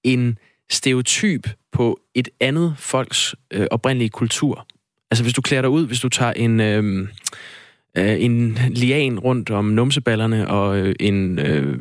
[0.03, 0.37] en
[0.69, 4.67] stereotyp på et andet folks øh, oprindelige kultur,
[5.11, 6.59] altså hvis du klæder dig ud, hvis du tager en...
[6.59, 7.07] Øh,
[7.95, 11.77] øh, en lian rundt om numseballerne og øh, en øh,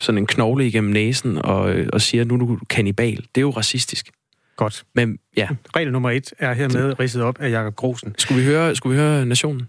[0.00, 3.16] sådan en knogle igennem næsen og, øh, og siger, nu er du kanibal.
[3.16, 4.10] Det er jo racistisk.
[4.56, 4.84] Godt.
[4.94, 5.48] Men ja.
[5.76, 8.14] Regel nummer et er hermed ridset op af Jakob Grosen.
[8.18, 9.68] Skulle vi høre, skulle vi høre Nationen?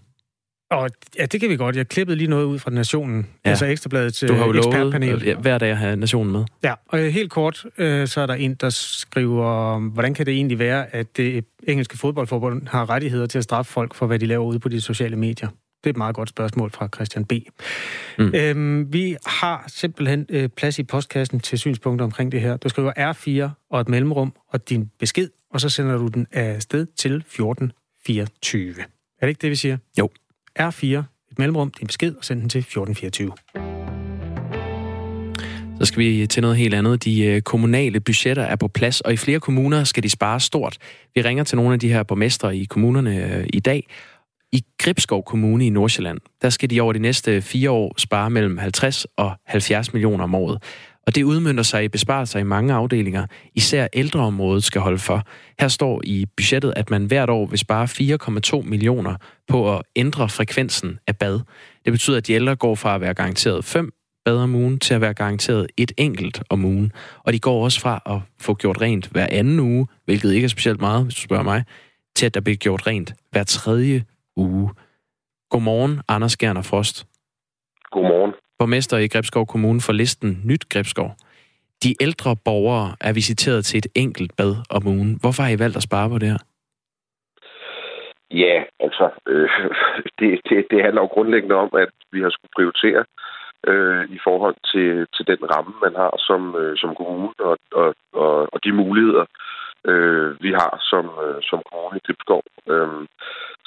[0.70, 1.76] Og, ja, det kan vi godt.
[1.76, 3.50] Jeg klippede lige noget ud fra Nationen, ja.
[3.50, 5.08] altså Ekstrabladets du har jo ekspertpanel.
[5.08, 6.44] Lovet, ja, hver dag at have Nationen med.
[6.64, 10.58] Ja, og helt kort, øh, så er der en, der skriver, hvordan kan det egentlig
[10.58, 14.44] være, at det engelske fodboldforbund har rettigheder til at straffe folk for, hvad de laver
[14.44, 15.48] ude på de sociale medier?
[15.48, 17.32] Det er et meget godt spørgsmål fra Christian B.
[18.18, 18.34] Mm.
[18.34, 22.56] Øhm, vi har simpelthen øh, plads i postkassen til synspunkter omkring det her.
[22.56, 26.62] Du skriver R4 og et mellemrum og din besked, og så sender du den af
[26.62, 28.74] sted til 1424.
[28.80, 28.84] Er
[29.20, 29.76] det ikke det, vi siger?
[29.98, 30.10] Jo.
[30.60, 30.86] R4,
[31.30, 33.32] et mellemrum, din besked, og send den til 1424.
[35.78, 37.04] Så skal vi til noget helt andet.
[37.04, 40.76] De øh, kommunale budgetter er på plads, og i flere kommuner skal de spare stort.
[41.14, 43.86] Vi ringer til nogle af de her borgmestre i kommunerne øh, i dag,
[44.52, 48.58] i Gribskov Kommune i Nordsjælland, der skal de over de næste fire år spare mellem
[48.58, 50.62] 50 og 70 millioner om året.
[51.06, 53.26] Og det udmyndter sig i besparelser i mange afdelinger.
[53.54, 55.22] Især ældreområdet skal holde for.
[55.60, 59.16] Her står i budgettet, at man hvert år vil spare 4,2 millioner
[59.48, 61.40] på at ændre frekvensen af bad.
[61.84, 63.92] Det betyder, at de ældre går fra at være garanteret 5
[64.24, 66.92] bad om ugen til at være garanteret et enkelt om ugen.
[67.24, 70.48] Og de går også fra at få gjort rent hver anden uge, hvilket ikke er
[70.48, 71.64] specielt meget, hvis du spørger mig,
[72.16, 74.04] til at der bliver gjort rent hver tredje
[74.36, 74.70] uge.
[75.50, 77.06] Godmorgen, Anders Gerner Frost.
[78.58, 81.10] Borgmester i Grebskov Kommune for listen Nyt Grebskov.
[81.84, 85.18] De ældre borgere er visiteret til et enkelt bad om ugen.
[85.20, 86.42] Hvorfor har I valgt at spare på det her?
[88.30, 89.50] Ja, altså, øh,
[90.18, 93.04] det, det, det handler jo grundlæggende om, at vi har skulle prioritere
[93.70, 97.94] øh, i forhold til, til den ramme, man har som, øh, som kommune, og, og,
[98.12, 99.24] og, og de muligheder,
[99.90, 102.42] øh, vi har som, øh, som kommune i Gribskov.
[102.72, 103.06] Øh,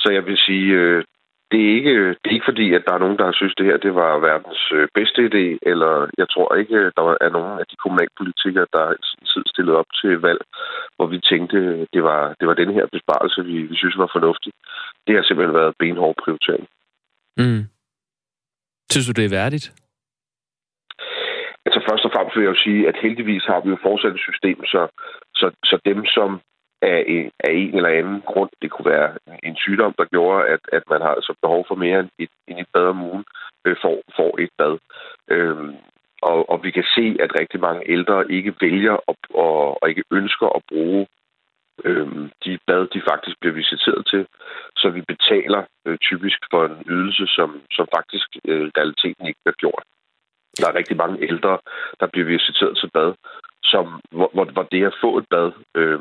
[0.01, 1.03] så jeg vil sige, øh,
[1.51, 3.65] det, er ikke, det er ikke fordi, at der er nogen, der har synes, det
[3.65, 7.65] her det var verdens øh, bedste idé, eller jeg tror ikke, der er nogen af
[7.71, 8.85] de kommunalpolitikere, der
[9.31, 10.41] tid stillet op til valg,
[10.95, 11.59] hvor vi tænkte,
[11.93, 14.51] det var, det var den her besparelse, vi, vi synes var fornuftig.
[15.07, 16.67] Det har simpelthen været benhård prioritering.
[17.41, 17.63] Mm.
[18.91, 19.67] Synes du, det er værdigt?
[21.65, 24.25] Altså først og fremmest vil jeg jo sige, at heldigvis har vi jo fortsat et
[24.29, 24.81] system, så,
[25.39, 26.29] så, så dem, som
[26.81, 28.49] af en, af en eller anden grund.
[28.61, 31.99] Det kunne være en sygdom, der gjorde, at, at man har altså behov for mere
[31.99, 33.25] end et, end et bad om ugen,
[33.65, 34.77] øh, får, får et bad.
[35.31, 35.75] Øhm,
[36.21, 40.03] og, og vi kan se, at rigtig mange ældre ikke vælger og, og, og ikke
[40.11, 41.07] ønsker at bruge
[41.85, 44.27] øhm, de bad, de faktisk bliver visiteret til.
[44.75, 49.61] Så vi betaler øh, typisk for en ydelse, som, som faktisk øh, realiteten ikke bliver
[49.63, 49.83] gjort.
[50.57, 51.57] Der er rigtig mange ældre,
[51.99, 53.13] der bliver visiteret til bad,
[53.63, 55.99] som, hvor, hvor, hvor det at få et bad øh,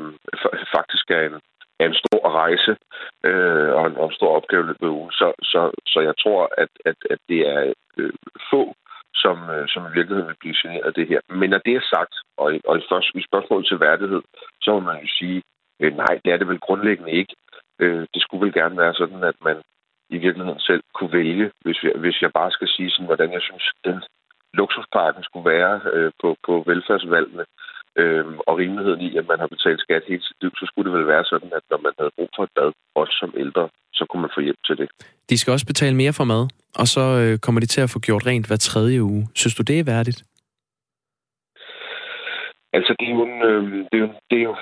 [0.75, 1.35] faktisk er en,
[1.79, 2.77] er en stor rejse
[3.23, 5.11] øh, og, en, og en stor opgave løbet af ugen.
[5.11, 8.13] Så, så, så jeg tror, at, at, at det er øh,
[8.51, 8.75] få,
[9.13, 11.19] som, øh, som i virkeligheden vil blive generet af det her.
[11.29, 14.21] Men når det er sagt, og, og i, først, i spørgsmål til værdighed,
[14.61, 15.41] så må man jo sige,
[15.79, 17.35] øh, nej, det er det vel grundlæggende ikke.
[17.79, 19.57] Øh, det skulle vel gerne være sådan, at man
[20.09, 23.41] i virkeligheden selv kunne vælge, hvis, jeg, hvis jeg bare skal sige sådan, hvordan jeg
[23.41, 24.03] synes, den
[24.53, 27.45] luksusparken skulle være øh, på, på velfærdsvalgene,
[28.01, 30.97] øh, og rimeligheden i, at man har betalt skat hele sit liv, så skulle det
[30.97, 34.05] vel være sådan, at når man havde brug for et bad, også som ældre, så
[34.09, 34.89] kunne man få hjælp til det.
[35.29, 36.43] De skal også betale mere for mad,
[36.81, 39.23] og så øh, kommer de til at få gjort rent hver tredje uge.
[39.35, 40.19] Synes du, det er værdigt?
[42.73, 44.55] Altså, det er jo, en, øh, det er jo, det er jo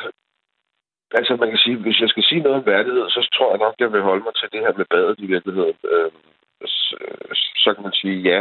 [1.11, 3.73] Altså, man kan sige, hvis jeg skal sige noget om værdighed, så tror jeg nok,
[3.75, 5.77] at jeg vil holde mig til det her med badet i virkeligheden.
[5.93, 6.11] Øh,
[6.65, 6.95] så,
[7.63, 8.39] så kan man sige, ja,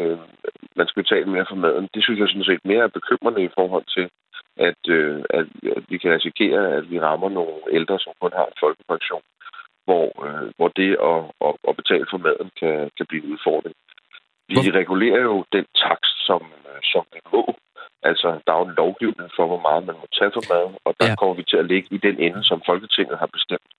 [0.00, 0.18] øh,
[0.76, 1.88] man skal betale mere for maden.
[1.94, 4.06] Det synes jeg sådan set mere er bekymrende i forhold til,
[4.68, 8.46] at, øh, at, at vi kan risikere, at vi rammer nogle ældre, som kun har
[8.46, 9.24] en folkepension,
[9.86, 13.76] hvor, øh, hvor det at, at, at betale for maden kan, kan blive en udfordring.
[14.48, 14.78] Vi Hvor?
[14.80, 16.42] regulerer jo den takst, som,
[16.92, 17.44] som vi må.
[18.02, 20.92] Altså, der er jo en lovgivning for, hvor meget man må tage for mad, og
[21.00, 21.14] der ja.
[21.14, 23.70] kommer vi til at ligge i den ende, som Folketinget har bestemt,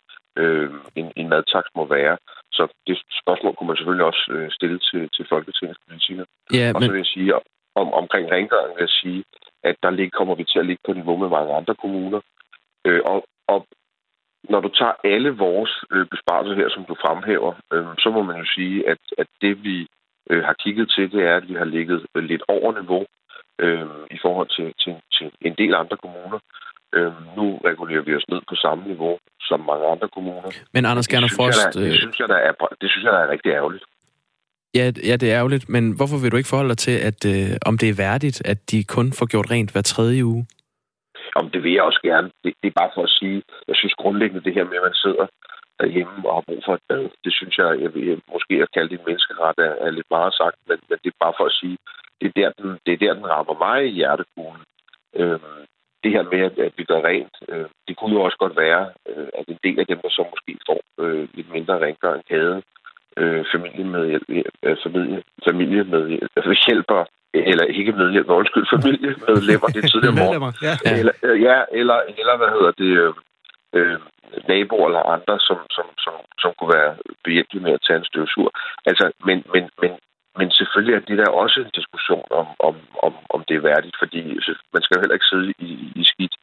[0.41, 2.17] øh, en, en madtakst må være.
[2.53, 6.25] Så det spørgsmål kunne man selvfølgelig også øh, stille til, til Folketingets politikere.
[6.53, 7.35] Ja, og så vil jeg sige,
[7.75, 9.23] om, omkring rengøring vil jeg sige,
[9.63, 12.21] at der lig, kommer vi til at ligge på niveau med mange andre kommuner.
[12.85, 13.67] Øh, og, og
[14.49, 18.37] når du tager alle vores øh, besparelser her, som du fremhæver, øh, så må man
[18.37, 19.87] jo sige, at, at det vi
[20.29, 23.05] øh, har kigget til, det er, at vi har ligget øh, lidt over niveau
[23.59, 26.39] øh, i forhold til, til, til en del andre kommuner.
[26.93, 29.17] Øh, nu regulerer vi os ned på samme niveau
[29.49, 30.49] som mange andre kommuner.
[30.73, 31.73] Men Anders Gerner Frost...
[31.73, 33.83] Det, det, synes jeg, der er, det synes jeg, der er rigtig ærgerligt.
[34.77, 37.57] Ja, ja, det er ærgerligt, men hvorfor vil du ikke forholde dig til, at øh,
[37.69, 40.45] om det er værdigt, at de kun får gjort rent hver tredje uge?
[41.35, 42.27] Om det vil jeg også gerne.
[42.43, 45.01] Det, det er bare for at sige, jeg synes grundlæggende det her med, at man
[45.05, 45.25] sidder
[45.79, 48.89] derhjemme og har brug for et bad, det synes jeg, jeg vil måske at kalde
[48.89, 51.57] det en menneskeret, er, er lidt meget sagt, men, men det er bare for at
[51.61, 51.77] sige,
[52.19, 54.65] det er der, den, det er der, den rammer mig i hjertekuglen.
[55.21, 55.59] Øhm,
[56.03, 59.27] det her med, at vi gør rent, øh, det kunne jo også godt være, øh,
[59.39, 62.61] at en del af dem, der så måske får øh, lidt mindre rengøring, havde
[63.17, 64.19] øh, familie med
[64.63, 66.03] øh, familie, familie med
[66.37, 70.53] øh, hjælper, eller ikke medhjælp, undskyld, familiemedlemmer, det er tidligere morgen.
[70.67, 70.75] ja.
[70.99, 73.13] Eller, øh, ja, eller, eller hvad hedder det, øh,
[73.77, 73.99] øh,
[74.49, 76.91] naboer eller andre, som, som, som, som kunne være
[77.23, 78.49] behjælpelige med at tage en støvsur.
[78.89, 79.91] Altså, men, men, men
[80.39, 82.75] men selvfølgelig er det der også en diskussion om, om,
[83.05, 84.21] om, om det er værdigt, fordi
[84.73, 85.71] man skal jo heller ikke sidde i,
[86.01, 86.35] i skidt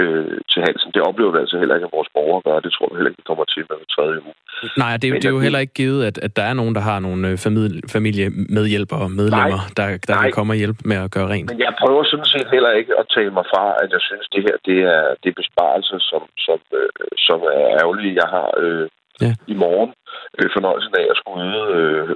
[0.00, 0.92] øh, til halsen.
[0.94, 2.64] Det oplever vi altså heller ikke, at vores borgere gør.
[2.66, 4.34] Det tror vi heller ikke, vi kommer til med tredje uge.
[4.82, 6.84] Nej, det er, det er jo heller ikke givet, at, at der er nogen, der
[6.90, 10.22] har nogle øh, familie, familiemedhjælpere og medlemmer, nej, der, der nej.
[10.22, 11.50] kan komme og hjælpe med at gøre rent.
[11.50, 14.42] Men jeg prøver sådan set heller ikke at tale mig fra, at jeg synes, det
[14.46, 16.88] her det er, det er besparelser, som, som, øh,
[17.26, 18.14] som er ærgerlige.
[18.22, 18.88] Jeg har øh,
[19.24, 19.32] ja.
[19.52, 19.92] i morgen
[20.38, 22.08] øh, fornøjelsen af at skulle øh,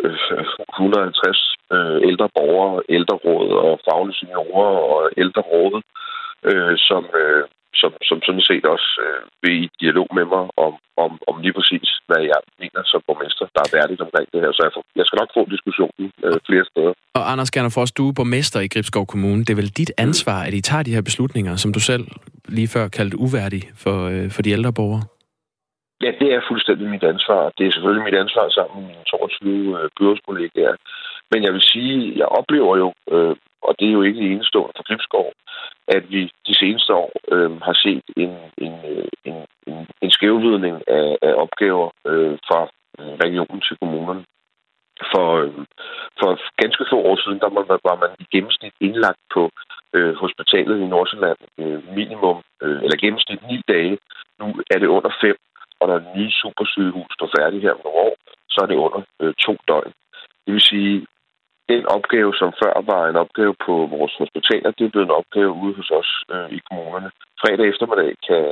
[0.74, 5.82] 150 øh, ældre borgere, ældreråd og faglige seniorer og ældrerådet,
[6.50, 7.44] øh, som, øh,
[7.80, 11.56] som, som sådan set også øh, vil i dialog med mig om, om, om lige
[11.58, 14.52] præcis, hvad jeg mener som borgmester, der er værdigt omkring det her.
[14.52, 16.92] Så jeg, får, jeg skal nok få diskussionen øh, flere steder.
[17.18, 19.40] Og Anders Gerner Fors, du er borgmester i Gribskov Kommune.
[19.44, 22.04] Det er vel dit ansvar, at I tager de her beslutninger, som du selv
[22.48, 25.02] lige før kaldte uværdige for, øh, for de ældre borgere?
[26.02, 27.52] Ja, det er fuldstændig mit ansvar.
[27.58, 30.76] Det er selvfølgelig mit ansvar sammen med mine 22 øh, byrådskollegaer.
[31.30, 34.72] Men jeg vil sige, jeg oplever jo, øh, og det er jo ikke det enestående
[34.76, 35.32] for Gribskov,
[35.88, 40.76] at vi de seneste år øh, har set en, en, øh, en, en, en skævvidning
[40.86, 42.60] af, af opgaver øh, fra
[42.98, 44.24] øh, regionen til kommunerne.
[45.12, 45.52] For, øh,
[46.20, 46.30] for
[46.62, 49.50] ganske få år siden, der var, var man i gennemsnit indlagt på
[49.96, 53.98] øh, hospitalet i Nordsjælland øh, minimum, øh, eller gennemsnit ni dage.
[54.40, 55.36] Nu er det under fem,
[55.80, 58.14] og når det nye supersygehus står færdigt her om nogle år,
[58.52, 59.92] så er det under øh, to døgn.
[60.44, 61.06] Det vil sige,
[61.72, 65.52] den opgave, som før var en opgave på vores hospitaler, det er blevet en opgave
[65.62, 67.10] ude hos os øh, i kommunerne.
[67.42, 68.44] Fredag eftermiddag kan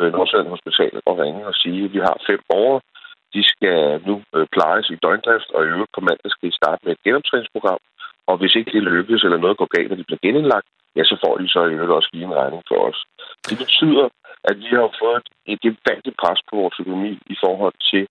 [0.00, 2.80] øh, Nordsjælland Hospital og ringe og sige, at vi har fem borgere.
[3.34, 6.80] De skal nu øh, plejes i døgndrift, og i øvrigt på mandag skal de starte
[6.84, 7.82] med et genoptræningsprogram.
[8.30, 11.16] Og hvis ikke det lykkes, eller noget går galt, og de bliver genindlagt, ja, så
[11.24, 12.98] får de så i øvrigt også lige en regning for os.
[13.48, 14.06] Det betyder,
[14.48, 18.04] at vi har fået et gevaldigt pres på vores økonomi i forhold til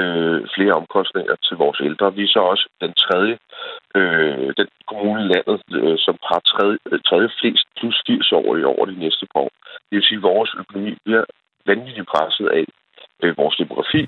[0.00, 2.14] øh, flere omkostninger til vores ældre.
[2.14, 3.34] Vi er så også den tredje,
[3.98, 8.56] øh, den kommune i landet, øh, som har tredje, øh, tredje flest plus 80 år
[8.56, 9.52] i over de næste par år.
[9.88, 11.24] Det vil sige, at vores økonomi bliver
[11.66, 12.64] vanvittigt presset af
[13.22, 14.02] øh, vores demografi,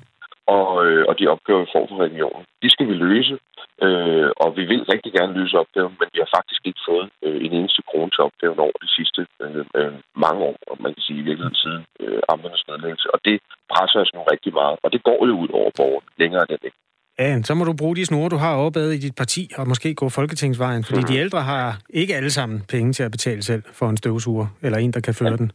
[0.47, 2.43] og, øh, og de opgaver, vi får fra regionen.
[2.63, 3.35] De skal vi løse,
[3.85, 7.37] øh, og vi vil rigtig gerne løse opgaven, men vi har faktisk ikke fået øh,
[7.45, 9.93] en eneste krone til opgaven over de sidste øh, øh,
[10.25, 13.07] mange år, og man kan sige i virkeligheden siden øh, amternes nedlæggelse.
[13.13, 13.35] Og det
[13.73, 16.73] presser os nu rigtig meget, og det går jo ud over borgerne længere end det.
[17.19, 19.95] Ja, så må du bruge de snore, du har opad i dit parti, og måske
[19.95, 21.13] gå folketingsvejen, fordi mm-hmm.
[21.13, 24.77] de ældre har ikke alle sammen penge til at betale selv for en støvsuger, eller
[24.77, 25.35] en, der kan føre ja.
[25.35, 25.51] den.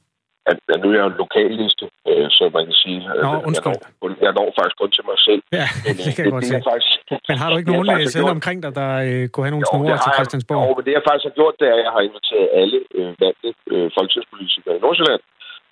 [0.51, 3.63] At, at nu er jeg en lokalliste, øh, så man kan sige, Nå, at jeg,
[4.03, 5.43] når, jeg når faktisk kun til mig selv.
[5.59, 6.57] Ja, men, det kan jeg godt se.
[6.73, 6.97] Faktisk,
[7.29, 9.99] men har du ikke nogen øh, sædler omkring dig, der øh, kunne have nogle snore
[10.05, 10.61] til Christiansborg?
[10.67, 13.11] Jo, men det jeg faktisk har gjort, det er, at jeg har inviteret alle øh,
[13.23, 15.23] valgte øh, folketingspolitikere i Nordsjælland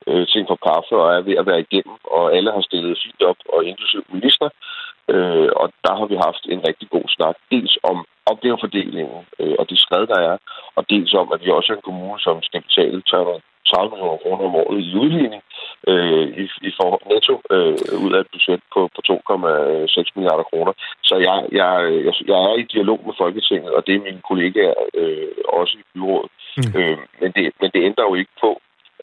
[0.08, 3.02] øh, til en kop kaffe, og er ved at være igennem, og alle har stillet
[3.04, 4.48] fint op, og inklusiv minister.
[5.12, 7.96] Øh, og der har vi haft en rigtig god snak, dels om
[8.32, 10.36] opgavefordelingen øh, og de skred, der er,
[10.76, 13.02] og dels om, at vi også er en kommune, som skal betale
[13.66, 15.42] 330 millioner kroner om året i udligning
[15.90, 20.72] øh, i, i for, netto øh, ud af et budget på, på 2,6 milliarder kroner.
[21.08, 21.70] Så jeg, jeg,
[22.06, 25.84] jeg, jeg er i dialog med Folketinget, og det er mine kollegaer øh, også i
[25.94, 26.30] byrådet.
[26.58, 26.72] Mm.
[26.78, 28.50] Øh, men, det, men det ændrer jo ikke på,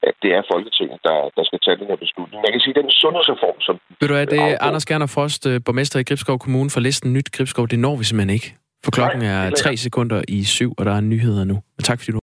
[0.07, 2.37] at det er Folketinget, der, der skal tage den her beslutning.
[2.45, 3.75] Man kan sige, at den sundhedsreform, som...
[3.99, 7.13] Ved du, at det er Anders Gerner Frost, øh, borgmester i Gribskov Kommune, for listen
[7.13, 8.49] Nyt Gribskov, det når vi simpelthen ikke.
[8.83, 11.53] For klokken er tre sekunder i syv, og der er nyheder nu.
[11.53, 12.19] Men tak fordi du